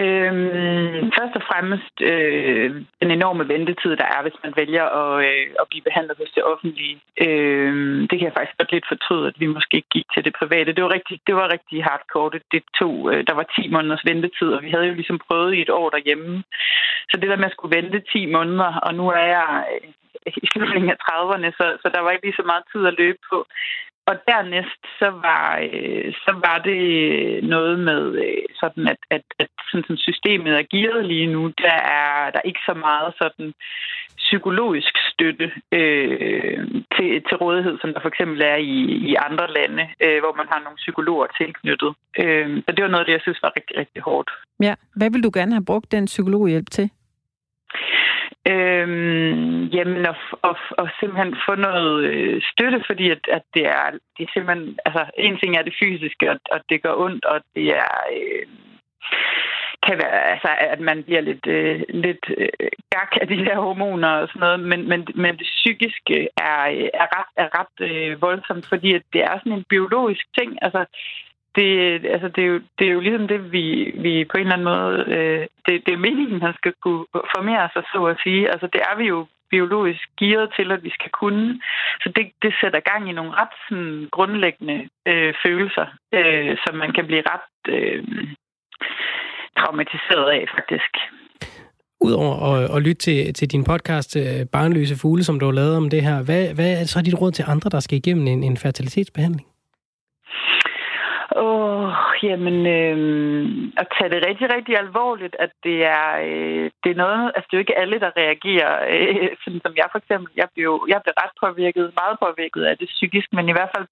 [0.00, 2.70] Øhm, først og fremmest øh,
[3.02, 6.44] den enorme ventetid, der er, hvis man vælger at, øh, at blive behandlet hos det
[6.52, 6.96] offentlige.
[7.26, 7.74] Øh,
[8.08, 10.76] det kan jeg faktisk godt lidt fortryde, at vi måske ikke gik til det private.
[10.76, 12.30] Det var rigtig, det var rigtig hardcore.
[12.34, 15.54] Det, det tog, øh, der var 10 måneders ventetid, og vi havde jo ligesom prøvet
[15.54, 16.42] i et år derhjemme.
[17.10, 19.90] Så det der med at skulle vente 10 måneder, og nu er jeg øh,
[20.44, 23.18] i slutningen af 30'erne, så, så der var ikke lige så meget tid at løbe
[23.30, 23.38] på.
[24.06, 26.82] Og dernæst så var, øh, så var det
[27.44, 31.78] noget med øh, sådan, at, at, at sådan, som systemet er gearet lige nu, der
[32.00, 33.52] er der er ikke så meget sådan
[34.16, 35.46] psykologisk støtte
[35.78, 36.58] øh,
[36.94, 38.76] til, til rådighed, som der for eksempel er i,
[39.10, 41.92] i andre lande, øh, hvor man har nogle psykologer tilknyttet.
[42.22, 44.30] Øh, så det var noget, det jeg synes var rigtig, rigtig hårdt.
[44.62, 44.74] Ja.
[44.96, 46.90] Hvad vil du gerne have brugt den psykologhjælp til?
[48.52, 53.90] Øhm, jamen, og, og, og simpelthen få noget øh, støtte, fordi at, at det, er,
[54.18, 54.78] det er simpelthen...
[54.86, 57.94] Altså, en ting er det fysiske, og, og det gør ondt, og det er...
[58.16, 58.46] Øh,
[59.86, 64.08] kan være, altså, at man bliver lidt, øh, lidt øh, gak af de der hormoner
[64.08, 66.62] og sådan noget, men, men, men det psykiske er,
[67.02, 70.58] er ret, er ret øh, voldsomt, fordi at det er sådan en biologisk ting.
[70.62, 70.84] Altså,
[71.56, 71.70] det,
[72.14, 73.64] altså det, er jo, det er jo ligesom det, vi,
[74.04, 75.04] vi på en eller anden måde...
[75.16, 77.04] Øh, det, det er meningen, han skal kunne
[77.36, 78.50] formere sig, så at sige.
[78.52, 81.60] Altså det er vi jo biologisk gearet til, at vi skal kunne.
[82.02, 84.78] Så det, det sætter gang i nogle ret sådan, grundlæggende
[85.10, 85.86] øh, følelser,
[86.18, 88.04] øh, som man kan blive ret øh,
[89.58, 90.92] traumatiseret af, faktisk.
[92.00, 95.76] Udover at, at lytte til, til din podcast øh, Barnløse Fugle, som du har lavet
[95.76, 98.42] om det her, hvad, hvad er så dit råd til andre, der skal igennem en,
[98.42, 99.51] en fertilitetsbehandling?
[101.34, 102.98] Åh, oh, Jamen, øh,
[103.80, 107.54] at tage det rigtig, rigtig alvorligt, at det er, øh, det er noget, altså det
[107.54, 111.00] er jo ikke alle, der reagerer, øh, sådan som jeg for eksempel, jeg blev, jeg
[111.04, 113.86] blev ret påvirket, meget påvirket af det psykisk, men i hvert fald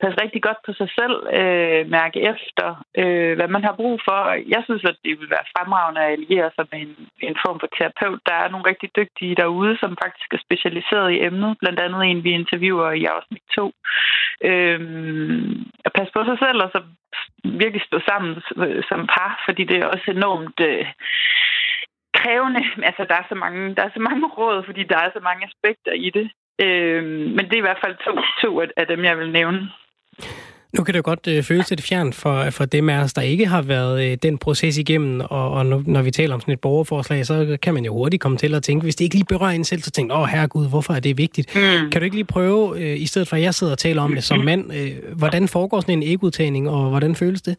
[0.00, 2.66] passe rigtig godt på sig selv, øh, mærke efter,
[3.00, 4.18] øh, hvad man har brug for.
[4.54, 6.94] Jeg synes, at det vil være fremragende at alliere sig med en,
[7.28, 8.20] en form for terapeut.
[8.30, 12.24] Der er nogle rigtig dygtige derude, som faktisk er specialiseret i emnet, blandt andet en,
[12.24, 13.72] vi interviewer i afsnit 2.
[14.50, 14.80] Øh,
[15.86, 16.80] at passe på sig selv, og så
[17.44, 20.86] virkelig stå sammen øh, som par, fordi det er også enormt øh,
[22.14, 22.62] krævende.
[22.88, 25.46] Altså, der er, så mange, der er så mange råd, fordi der er så mange
[25.48, 26.26] aspekter i det.
[26.64, 27.04] Øh,
[27.36, 28.12] men det er i hvert fald to,
[28.42, 29.60] to af dem, jeg vil nævne.
[30.76, 33.22] Nu kan det jo godt øh, føles lidt fjern for, for dem af os, der
[33.22, 36.54] ikke har været øh, den proces igennem, og, og nu, når vi taler om sådan
[36.54, 39.32] et borgerforslag, så kan man jo hurtigt komme til at tænke, hvis det ikke lige
[39.32, 41.46] berører en selv, så tænker åh herregud, hvorfor er det vigtigt?
[41.54, 41.90] Mm.
[41.90, 44.14] Kan du ikke lige prøve, øh, i stedet for at jeg sidder og taler om
[44.14, 47.56] det som mand, øh, hvordan foregår sådan en ægudtagning, og hvordan føles det?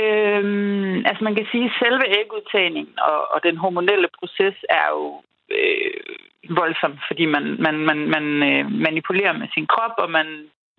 [0.00, 5.04] Øhm, altså man kan sige, at selve ægudtagningen og, og den hormonelle proces er jo
[5.58, 10.26] øh, voldsom, fordi man, man, man, man øh, manipulerer med sin krop, og man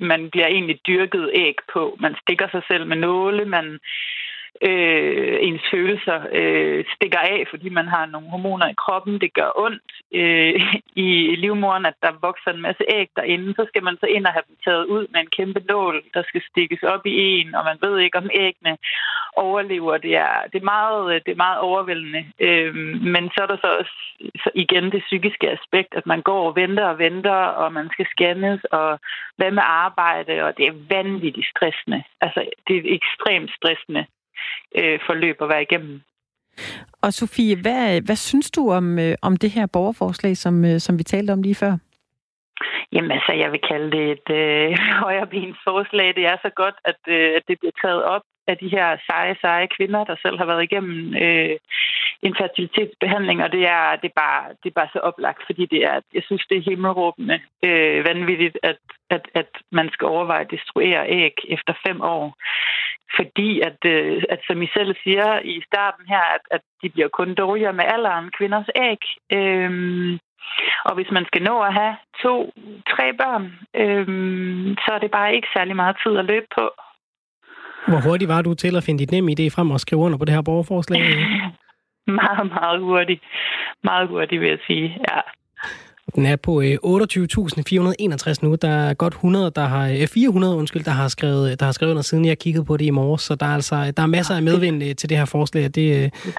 [0.01, 1.97] man bliver egentlig dyrket æg på.
[1.99, 3.79] Man stikker sig selv med nåle, man
[4.61, 9.21] øh, ens følelser øh, stikker af, fordi man har nogle hormoner i kroppen.
[9.21, 10.61] Det gør ondt øh,
[10.95, 13.53] i livmoderen, at der vokser en masse æg derinde.
[13.53, 16.23] Så skal man så ind og have dem taget ud med en kæmpe nål, der
[16.23, 18.77] skal stikkes op i en, og man ved ikke, om æggene
[19.35, 19.97] overlever.
[19.97, 22.25] Det er, det er, meget, øh, det er meget overvældende.
[22.39, 22.75] Øh,
[23.15, 23.95] men så er der så også
[24.43, 28.05] så igen det psykiske aspekt, at man går og venter og venter, og man skal
[28.05, 28.99] scannes, og
[29.35, 32.03] hvad med arbejde, og det er vanvittigt stressende.
[32.21, 34.05] Altså, det er ekstremt stressende
[34.79, 36.01] øh, forløb at være igennem.
[37.01, 40.97] Og Sofie, hvad, hvad synes du om, øh, om det her borgerforslag, som, øh, som
[40.97, 41.73] vi talte om lige før?
[42.93, 46.15] Jamen altså, jeg vil kalde det et øh, højrebens forslag.
[46.15, 49.35] Det er så godt, at, øh, at det bliver taget op af de her seje,
[49.41, 51.57] seje kvinder, der selv har været igennem øh,
[52.21, 55.81] en fertilitetsbehandling, og det er, det, er bare, det er bare så oplagt, fordi det
[55.83, 58.77] er, jeg synes, det er himmelråbende øh, vanvittigt, at,
[59.09, 62.35] at, at man skal overveje at destruere æg efter fem år.
[63.15, 67.07] Fordi, at, øh, at som I selv siger i starten her, at, at de bliver
[67.07, 69.01] kun dårligere med alderen, kvinders æg.
[69.37, 69.71] Øh,
[70.85, 72.53] og hvis man skal nå at have to,
[72.89, 73.45] tre børn,
[73.81, 74.07] øh,
[74.85, 76.69] så er det bare ikke særlig meget tid at løbe på.
[77.87, 80.25] Hvor hurtigt var du til at finde dit nemme idé frem og skrive under på
[80.25, 80.99] det her borgerforslag?
[82.21, 83.21] meget, meget hurtigt.
[83.83, 85.19] Meget hurtigt, vil jeg sige, ja.
[86.15, 88.55] Den er på 28.461 øh, nu.
[88.55, 91.91] Der er godt 100, der har, 400 øh, undskyld, der har skrevet, der har skrevet
[91.91, 93.21] under siden jeg kiggede på det i morges.
[93.21, 95.63] Så der er altså der er masser af medvind øh, til det her forslag.
[95.63, 95.75] Det,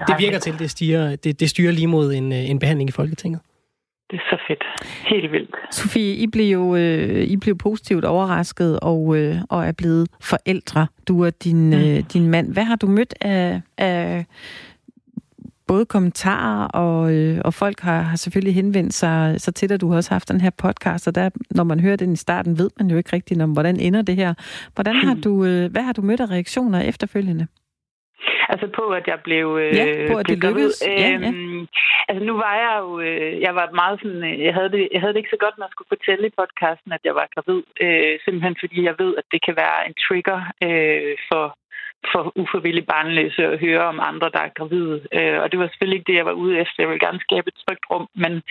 [0.07, 3.39] det virker til, det styrer, det, det styrer lige mod en, en behandling i Folketinget.
[4.13, 4.63] Det er så fedt.
[5.07, 5.55] Helt vildt.
[5.71, 10.87] Sofie, I blev jo øh, I blev positivt overrasket og, øh, og er blevet forældre.
[11.07, 11.73] Du og din, mm.
[11.73, 12.53] øh, din mand.
[12.53, 14.25] Hvad har du mødt af, af
[15.67, 19.89] både kommentarer, og, øh, og folk har, har selvfølgelig henvendt sig så til, at du
[19.89, 22.69] har også haft den her podcast, og der, når man hører den i starten, ved
[22.79, 24.33] man jo ikke rigtigt om, hvordan ender det her.
[24.73, 27.47] Hvordan har du, øh, hvad har du mødt af reaktioner efterfølgende?
[28.49, 29.45] Altså på, at jeg blev...
[29.63, 30.83] Øh, ja, på at det lykkedes.
[30.87, 31.27] Ja, ja.
[31.27, 31.67] Øhm,
[32.09, 32.99] altså nu var jeg jo...
[32.99, 34.23] Øh, jeg var meget sådan...
[34.23, 36.37] Øh, jeg havde, det, jeg havde det ikke så godt, når jeg skulle fortælle i
[36.39, 37.61] podcasten, at jeg var gravid.
[37.83, 41.45] Øh, simpelthen fordi jeg ved, at det kan være en trigger øh, for
[42.11, 45.01] for uforvillig barnløse at høre om andre, der er gravide.
[45.13, 46.75] Øh, og det var selvfølgelig ikke det, jeg var ude efter.
[46.79, 48.41] Jeg ville gerne skabe et trygt rum, men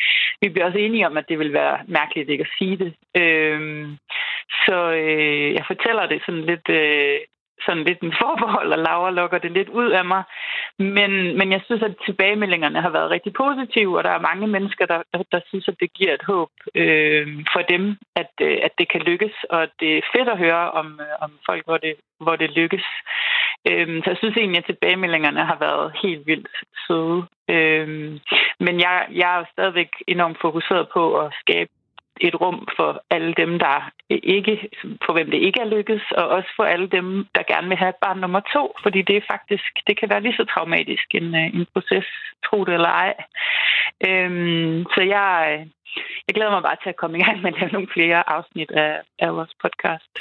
[0.41, 2.93] vi blev også enige om, at det ville være mærkeligt ikke at sige det.
[3.23, 3.89] Øh,
[4.67, 7.19] så øh, jeg fortæller det sådan lidt øh,
[7.67, 10.23] sådan lidt en forbehold, og Laura lukker det lidt ud af mig.
[10.79, 14.87] Men, men jeg synes, at tilbagemeldingerne har været rigtig positive, og der er mange mennesker,
[14.87, 15.03] der,
[15.33, 19.01] der synes, at det giver et håb øh, for dem, at, øh, at det kan
[19.01, 22.51] lykkes, og det er fedt at høre om, øh, om folk, hvor det, hvor det
[22.51, 22.87] lykkes.
[23.69, 26.49] Øh, så jeg synes egentlig, at tilbagemeldingerne har været helt vildt
[26.87, 27.21] søde.
[27.55, 27.89] Øh,
[28.61, 31.71] men jeg, jeg er stadigvæk enormt fokuseret på at skabe
[32.21, 34.69] et rum for alle dem, der ikke,
[35.07, 37.89] for hvem det ikke er lykkedes, og også for alle dem, der gerne vil have
[37.89, 41.35] et barn nummer to, fordi det er faktisk, det kan være lige så traumatisk en,
[41.35, 42.07] øh, en proces,
[42.47, 43.15] tro det eller ej.
[44.09, 45.67] Øhm, så jeg, øh,
[46.27, 48.71] jeg glæder mig bare til at komme i gang med at lave nogle flere afsnit
[48.71, 50.13] af, af vores podcast.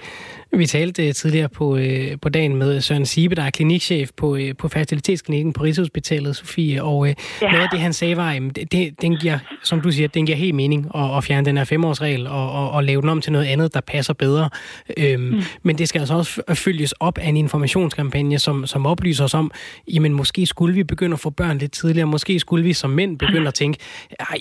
[0.54, 4.36] Vi talte øh, tidligere på, øh, på dagen med Søren Sibe, der er klinikchef på,
[4.36, 7.52] øh, på fertilitetsklinikken på Rigshospitalet, Sofie, og øh, ja.
[7.52, 10.38] noget af det, han sagde, var, at det, den giver, som du siger, den giver
[10.38, 13.32] helt mening at, at fjerne den her femårsregel og, og, og lave den om til
[13.32, 14.50] noget andet, der passer bedre.
[14.98, 15.42] Øhm, mm.
[15.64, 19.52] Men det skal altså også følges op af en informationskampagne, som, som oplyser os om,
[19.88, 23.18] jamen måske skulle vi begynde at få børn lidt tidligere, måske skulle vi som mænd
[23.18, 23.80] begynde at tænke,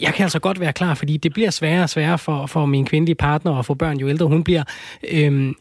[0.01, 2.85] jeg kan altså godt være klar, fordi det bliver sværere og sværere for, for min
[2.85, 4.63] kvindelige partner at få børn, jo ældre hun bliver.
[5.11, 5.55] Øhm,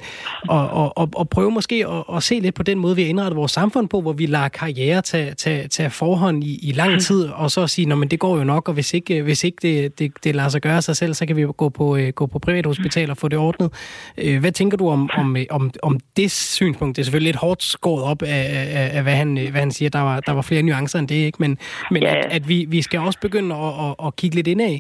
[0.47, 3.09] og, og, og, og prøve måske at, at se lidt på den måde, vi har
[3.09, 7.01] indrettet vores samfund på, hvor vi lader karriere tage, tage, tage forhånd i, i lang
[7.01, 9.99] tid, og så sige, men det går jo nok, og hvis ikke, hvis ikke det,
[9.99, 12.39] det, det lader sig gøre sig selv, så kan vi gå på, øh, gå på
[12.39, 13.71] privathospital og få det ordnet.
[14.17, 16.95] Øh, hvad tænker du om, om, om, om det synspunkt?
[16.95, 19.89] Det er selvfølgelig lidt hårdt skåret op af, af, af hvad, han, hvad han siger.
[19.89, 21.37] Der var, der var flere nuancer end det, ikke?
[21.39, 21.57] Men,
[21.91, 22.15] men ja.
[22.15, 24.79] at, at vi, vi skal også begynde at, at, at kigge lidt indad.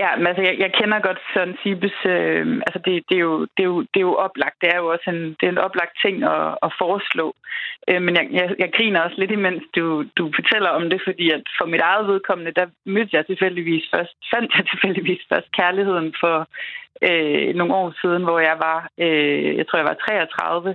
[0.00, 3.40] Ja, men altså, jeg, jeg kender godt Søren Sibes, øh, altså det, det, er jo,
[3.40, 4.56] det, er jo, det er jo oplagt.
[4.60, 7.34] Det er jo også en, det er en oplagt ting at, at foreslå.
[7.88, 11.30] Øh, men jeg, jeg, jeg griner også lidt imens du, du fortæller om det, fordi
[11.30, 16.14] at for mit eget vedkommende, der mødte jeg tilfældigvis først, fandt jeg tilfældigvis først kærligheden
[16.20, 16.36] for
[17.08, 20.74] øh, nogle år siden, hvor jeg var, øh, jeg tror jeg var 33,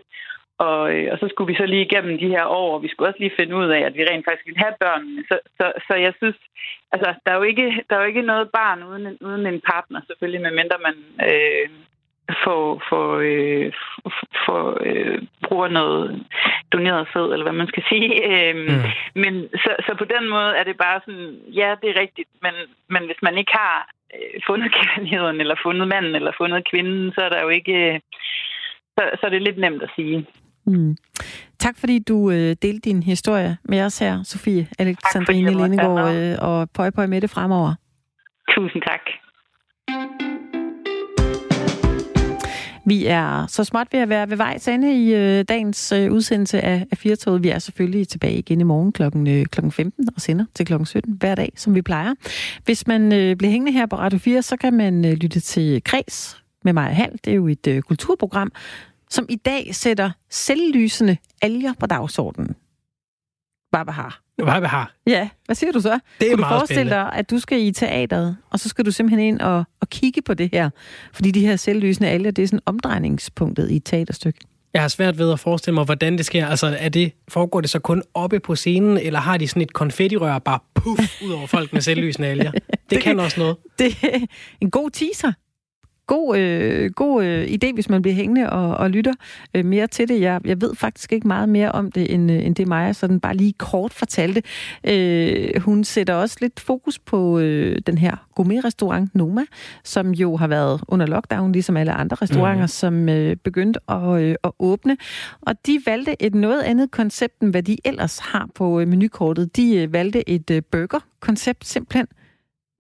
[0.67, 3.09] og, øh, og så skulle vi så lige igennem de her år, og vi skulle
[3.09, 5.03] også lige finde ud af, at vi rent faktisk ville have børn.
[5.29, 6.37] Så, så, så jeg synes,
[6.91, 9.61] altså, der er jo ikke, der er jo ikke noget barn uden en, uden en
[9.71, 10.97] partner, selvfølgelig, medmindre man
[11.29, 11.69] øh,
[12.43, 13.73] får, får, øh,
[14.45, 16.25] får øh, bruger noget
[16.73, 18.11] doneret sæd, eller hvad man skal sige.
[18.31, 18.83] Øh, mm.
[19.23, 19.33] Men
[19.63, 21.29] så, så på den måde er det bare sådan,
[21.59, 22.53] ja, det er rigtigt, men,
[22.89, 27.21] men hvis man ikke har øh, fundet kærligheden, eller fundet manden, eller fundet kvinden, så
[27.21, 27.73] er der jo ikke...
[27.73, 27.99] Øh,
[28.95, 30.27] så, så er det lidt nemt at sige.
[30.65, 30.97] Mm.
[31.59, 36.69] Tak fordi du øh, delte din historie med os her, Sofie Alexandrine Lindegård, øh, og
[36.69, 37.73] pøj pøj med det fremover.
[38.55, 39.01] Tusind tak.
[42.89, 46.61] Vi er så småt ved at være ved vejs ende i øh, dagens øh, udsendelse
[46.61, 47.43] af, af Firtoget.
[47.43, 50.85] Vi er selvfølgelig tilbage igen i morgen klokken, øh, klokken 15 og sender til klokken
[50.85, 52.13] 17 hver dag, som vi plejer.
[52.65, 55.83] Hvis man øh, bliver hængende her på Radio 4, så kan man øh, lytte til
[55.83, 57.11] Kreds med mig Hal.
[57.25, 58.51] Det er jo et øh, kulturprogram,
[59.09, 62.55] som i dag sætter selvlysende alger på dagsordenen.
[63.71, 64.21] Barbahar.
[64.45, 64.95] Barbahar.
[65.07, 65.99] Ja, hvad siger du så?
[66.19, 68.85] Det er Kunne meget du forestille dig, at du skal i teateret, og så skal
[68.85, 70.69] du simpelthen ind og, og kigge på det her?
[71.13, 74.39] Fordi de her selvlysende alger, det er sådan omdrejningspunktet i et teaterstykke.
[74.73, 76.47] Jeg har svært ved at forestille mig, hvordan det sker.
[76.47, 79.73] Altså, er det, foregår det så kun oppe på scenen, eller har de sådan et
[79.73, 82.51] konfettirør bare puff ud over folk med selvlysende alger?
[82.51, 83.57] Det, det kan også noget.
[83.79, 84.19] Det er
[84.61, 85.31] en god teaser
[86.09, 89.13] god, øh, god øh, idé, hvis man bliver hængende og, og lytter
[89.53, 90.21] øh, mere til det.
[90.21, 93.19] Jeg, jeg ved faktisk ikke meget mere om det, end, øh, end det Maja sådan
[93.19, 94.43] bare lige kort fortalte.
[94.83, 99.41] Øh, hun sætter også lidt fokus på øh, den her gourmet-restaurant Noma,
[99.83, 102.67] som jo har været under lockdown, ligesom alle andre restauranter, mm.
[102.67, 104.97] som øh, begyndte at, øh, at åbne.
[105.41, 109.55] Og de valgte et noget andet koncept, end hvad de ellers har på øh, menukortet.
[109.55, 112.07] De øh, valgte et øh, burger-koncept simpelthen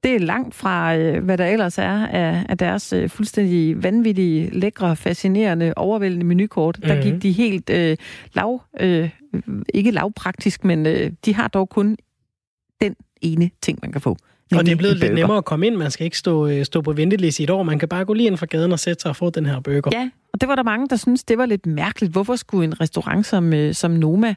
[0.03, 4.49] det er langt fra, øh, hvad der ellers er af, af deres øh, fuldstændig vanvittige,
[4.49, 6.77] lækre, fascinerende, overvældende menukort.
[6.77, 6.87] Mm-hmm.
[6.87, 7.03] Der mhm.
[7.03, 7.97] gik de helt øh,
[8.33, 9.09] lav, øh,
[9.73, 11.97] ikke lavpraktisk, men øh, de har dog kun
[12.81, 14.17] den ene ting, man kan få.
[14.55, 15.75] Og det er blevet lidt nemmere at komme ind.
[15.75, 17.63] Man skal ikke stå, øh, stå på venteliste i et år.
[17.63, 19.59] Man kan bare gå lige ind fra gaden og sætte sig og få den her
[19.59, 19.89] burger.
[19.91, 20.09] Ja,
[20.41, 22.11] det var der mange, der synes det var lidt mærkeligt.
[22.11, 24.35] Hvorfor skulle en restaurant som, øh, som Noma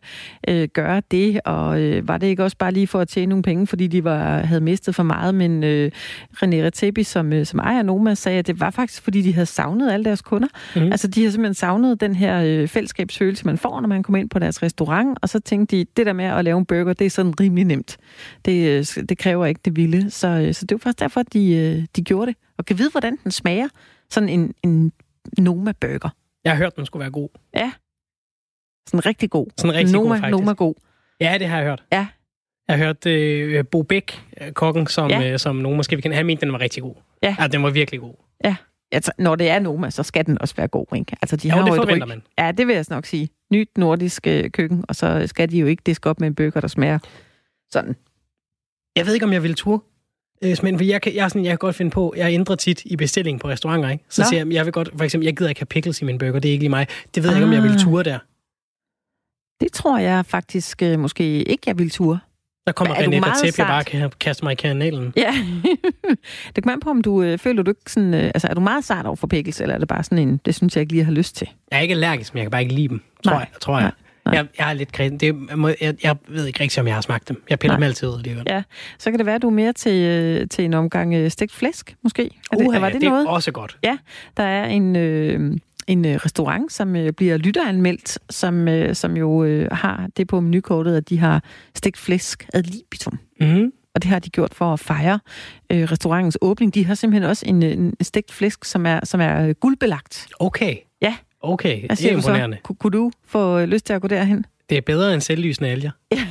[0.48, 1.40] øh, gøre det?
[1.44, 4.04] Og øh, var det ikke også bare lige for at tjene nogle penge, fordi de
[4.04, 5.34] var, havde mistet for meget?
[5.34, 5.90] Men øh,
[6.36, 9.46] René Retebi, som, øh, som ejer Noma, sagde, at det var faktisk, fordi de havde
[9.46, 10.48] savnet alle deres kunder.
[10.76, 10.82] Mm.
[10.82, 14.30] Altså, de har simpelthen savnet den her øh, fællesskabsfølelse, man får, når man kommer ind
[14.30, 15.18] på deres restaurant.
[15.22, 17.64] Og så tænkte de, det der med at lave en burger, det er sådan rimelig
[17.64, 17.96] nemt.
[18.44, 20.10] Det, øh, det kræver ikke det vilde.
[20.10, 22.36] Så, øh, så det var faktisk derfor, de, øh, de gjorde det.
[22.58, 23.68] Og kan vide, hvordan den smager.
[24.10, 24.92] Sådan en, en
[25.38, 26.08] Noma Burger.
[26.44, 27.28] Jeg har hørt, den skulle være god.
[27.54, 27.72] Ja.
[28.88, 29.46] Sådan rigtig god.
[29.58, 30.30] Sådan rigtig Noma, god, faktisk.
[30.30, 30.74] Noma god.
[31.20, 31.84] Ja, det har jeg hørt.
[31.92, 32.06] Ja.
[32.68, 33.06] Jeg har hørt
[33.58, 35.32] uh, Bo Bæk, øh, kokken, som, ja.
[35.32, 36.16] uh, som Noma måske vi kende.
[36.16, 36.94] Han mente, den var rigtig god.
[37.22, 37.36] Ja.
[37.40, 38.14] ja den var virkelig god.
[38.44, 38.56] Ja.
[38.92, 41.16] Altså, når det er Noma, så skal den også være god, ikke?
[41.22, 42.22] Altså, de jo, har det forventer man.
[42.38, 43.28] Ja, det vil jeg nok sige.
[43.52, 46.60] Nyt nordisk øh, køkken, og så skal de jo ikke diske op med en bøger,
[46.60, 46.98] der smager
[47.70, 47.96] sådan.
[48.96, 49.82] Jeg ved ikke, om jeg vil turde.
[50.44, 52.82] Øh, men for jeg kan, jeg, sådan, jeg kan godt finde på, jeg ændrer tit
[52.84, 54.04] i bestilling på restauranter, ikke?
[54.08, 54.28] Så Nå.
[54.28, 56.38] siger jeg, jeg vil godt, for eksempel, jeg gider ikke have pickles i min burger,
[56.38, 56.86] det er ikke lige mig.
[57.14, 57.34] Det ved ah.
[57.36, 58.18] jeg ikke, om jeg vil ture der.
[59.60, 62.18] Det tror jeg faktisk øh, måske ikke, jeg vil ture.
[62.66, 65.12] Der kommer René Retepi jeg bare kan kaste mig i kanalen.
[65.16, 65.34] Ja.
[66.56, 68.14] det kommer an på, om du øh, føler du ikke sådan...
[68.14, 70.40] Øh, altså, er du meget sart over for pickles, eller er det bare sådan en,
[70.44, 71.48] det synes jeg ikke lige har lyst til?
[71.70, 73.38] Jeg er ikke allergisk, men jeg kan bare ikke lide dem, tror Nej.
[73.40, 73.60] jeg.
[73.60, 73.90] Tror jeg.
[74.26, 75.20] Jeg, jeg er lidt kredsen.
[75.20, 77.42] Det, jeg, jeg, jeg ved ikke rigtig, om jeg har smagt dem.
[77.50, 77.76] Jeg piller Nej.
[77.76, 78.44] dem altid ud alligevel.
[78.46, 78.62] Ja,
[78.98, 81.52] så kan det være, at du er mere til, øh, til en omgang øh, stegt
[81.52, 82.30] flæsk, måske.
[82.52, 83.26] Er det, uh, var det, det noget?
[83.26, 83.78] er også godt.
[83.84, 83.98] Ja,
[84.36, 84.96] der er en...
[84.96, 85.56] Øh,
[85.86, 90.40] en øh, restaurant, som øh, bliver lytteranmeldt, som, øh, som jo øh, har det på
[90.40, 91.42] menukortet, at de har
[91.74, 93.18] stegt flæsk ad libitum.
[93.40, 93.72] Mm-hmm.
[93.94, 95.20] Og det har de gjort for at fejre
[95.72, 96.74] øh, restaurantens åbning.
[96.74, 100.28] De har simpelthen også en, en stegt flæsk, som er, som er guldbelagt.
[100.40, 100.76] Okay.
[101.02, 102.58] Ja, Okay, det er imponerende.
[102.62, 104.46] Kunne, kunne du få øh, lyst til at gå derhen?
[104.70, 105.90] Det er bedre end selvlysende alger.
[106.12, 106.26] ja.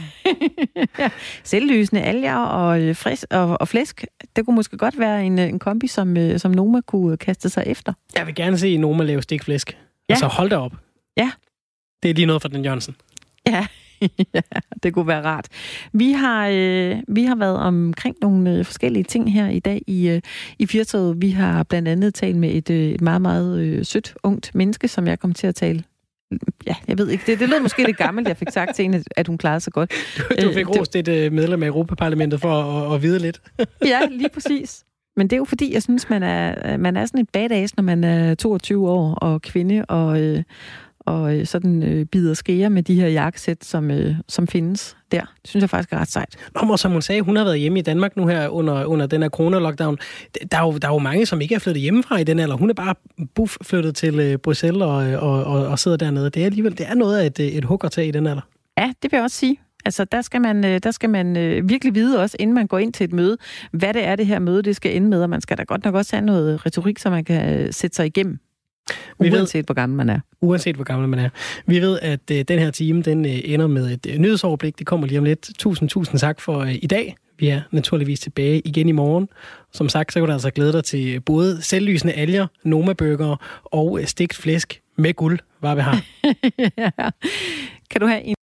[1.44, 4.06] Selvlysende alger og, øh, frisk, og, og flæsk,
[4.36, 7.64] det kunne måske godt være en, en kombi, som, øh, som Noma kunne kaste sig
[7.68, 7.94] efter.
[8.16, 9.78] Jeg vil gerne se Noma lave stikflæsk.
[10.10, 10.14] Ja.
[10.14, 10.72] Altså hold da op.
[11.18, 11.32] Ja.
[12.04, 12.96] Det er lige noget for den Jørgensen.
[13.48, 13.68] Ja,
[14.34, 14.42] ja,
[14.84, 15.48] det kunne være rart.
[15.94, 20.10] Vi har, øh, vi har været omkring nogle øh, forskellige ting her i dag i,
[20.10, 20.22] øh,
[20.60, 21.22] i Firtoget.
[21.22, 24.88] Vi har blandt andet talt med et, øh, et meget, meget øh, sødt, ungt menneske,
[24.88, 25.84] som jeg kom til at tale
[26.68, 27.24] Ja, jeg ved ikke.
[27.28, 29.74] Det, det lød måske lidt gammelt, jeg fik sagt til hende, at hun klarede sig
[29.74, 29.92] godt.
[30.18, 33.42] Du, du fik øh, rost et øh, medlem af Europaparlamentet for at, at vide lidt.
[33.86, 34.84] ja, lige præcis.
[35.16, 37.84] Men det er jo fordi, jeg synes, man er, man er sådan et badass, når
[37.84, 40.44] man er 22 år og kvinde, og, øh,
[41.06, 45.22] og øh, sådan øh, bider skære med de her jakkesæt, som, øh, som findes der.
[45.22, 46.36] Det synes jeg faktisk er ret sejt.
[46.56, 49.06] Nå, og som hun sagde, hun har været hjemme i Danmark nu her under, under
[49.06, 49.98] den her corona-lockdown.
[50.52, 52.56] Der er, jo, der er jo mange, som ikke er flyttet hjemmefra i den alder.
[52.56, 52.96] Hun er bare
[53.36, 56.30] buff flyttet til øh, Bruxelles og, og, og, og sidder dernede.
[56.30, 58.28] Det er alligevel det er noget af et, øh, et hug at tage i den
[58.28, 58.42] alder.
[58.78, 59.60] Ja, det vil jeg også sige.
[59.86, 62.80] Altså, der skal man, øh, der skal man øh, virkelig vide også, inden man går
[62.80, 63.38] ind til et møde,
[63.72, 65.86] hvad det er, det her møde det skal ende med, og man skal da godt
[65.86, 68.40] nok også have noget retorik, så man kan sætte sig igennem.
[69.20, 70.20] Vi uanset ved, hvor gammel man er.
[70.42, 71.30] Uanset hvor gammel man er.
[71.66, 74.80] Vi ved, at uh, den her time den uh, ender med et uh, nyhedsoverblik.
[74.80, 75.50] Det kommer lige om lidt.
[75.60, 77.16] Tusind, tusind tak for uh, i dag.
[77.40, 79.30] Vi er naturligvis tilbage igen i morgen.
[79.74, 84.06] Som sagt, så kan du altså glæde dig til både selvlysende alger, Noma-burger og uh,
[84.06, 86.02] stegt flæsk med guld, hvad vi har.
[86.78, 86.90] ja.
[87.90, 88.36] Kan du have en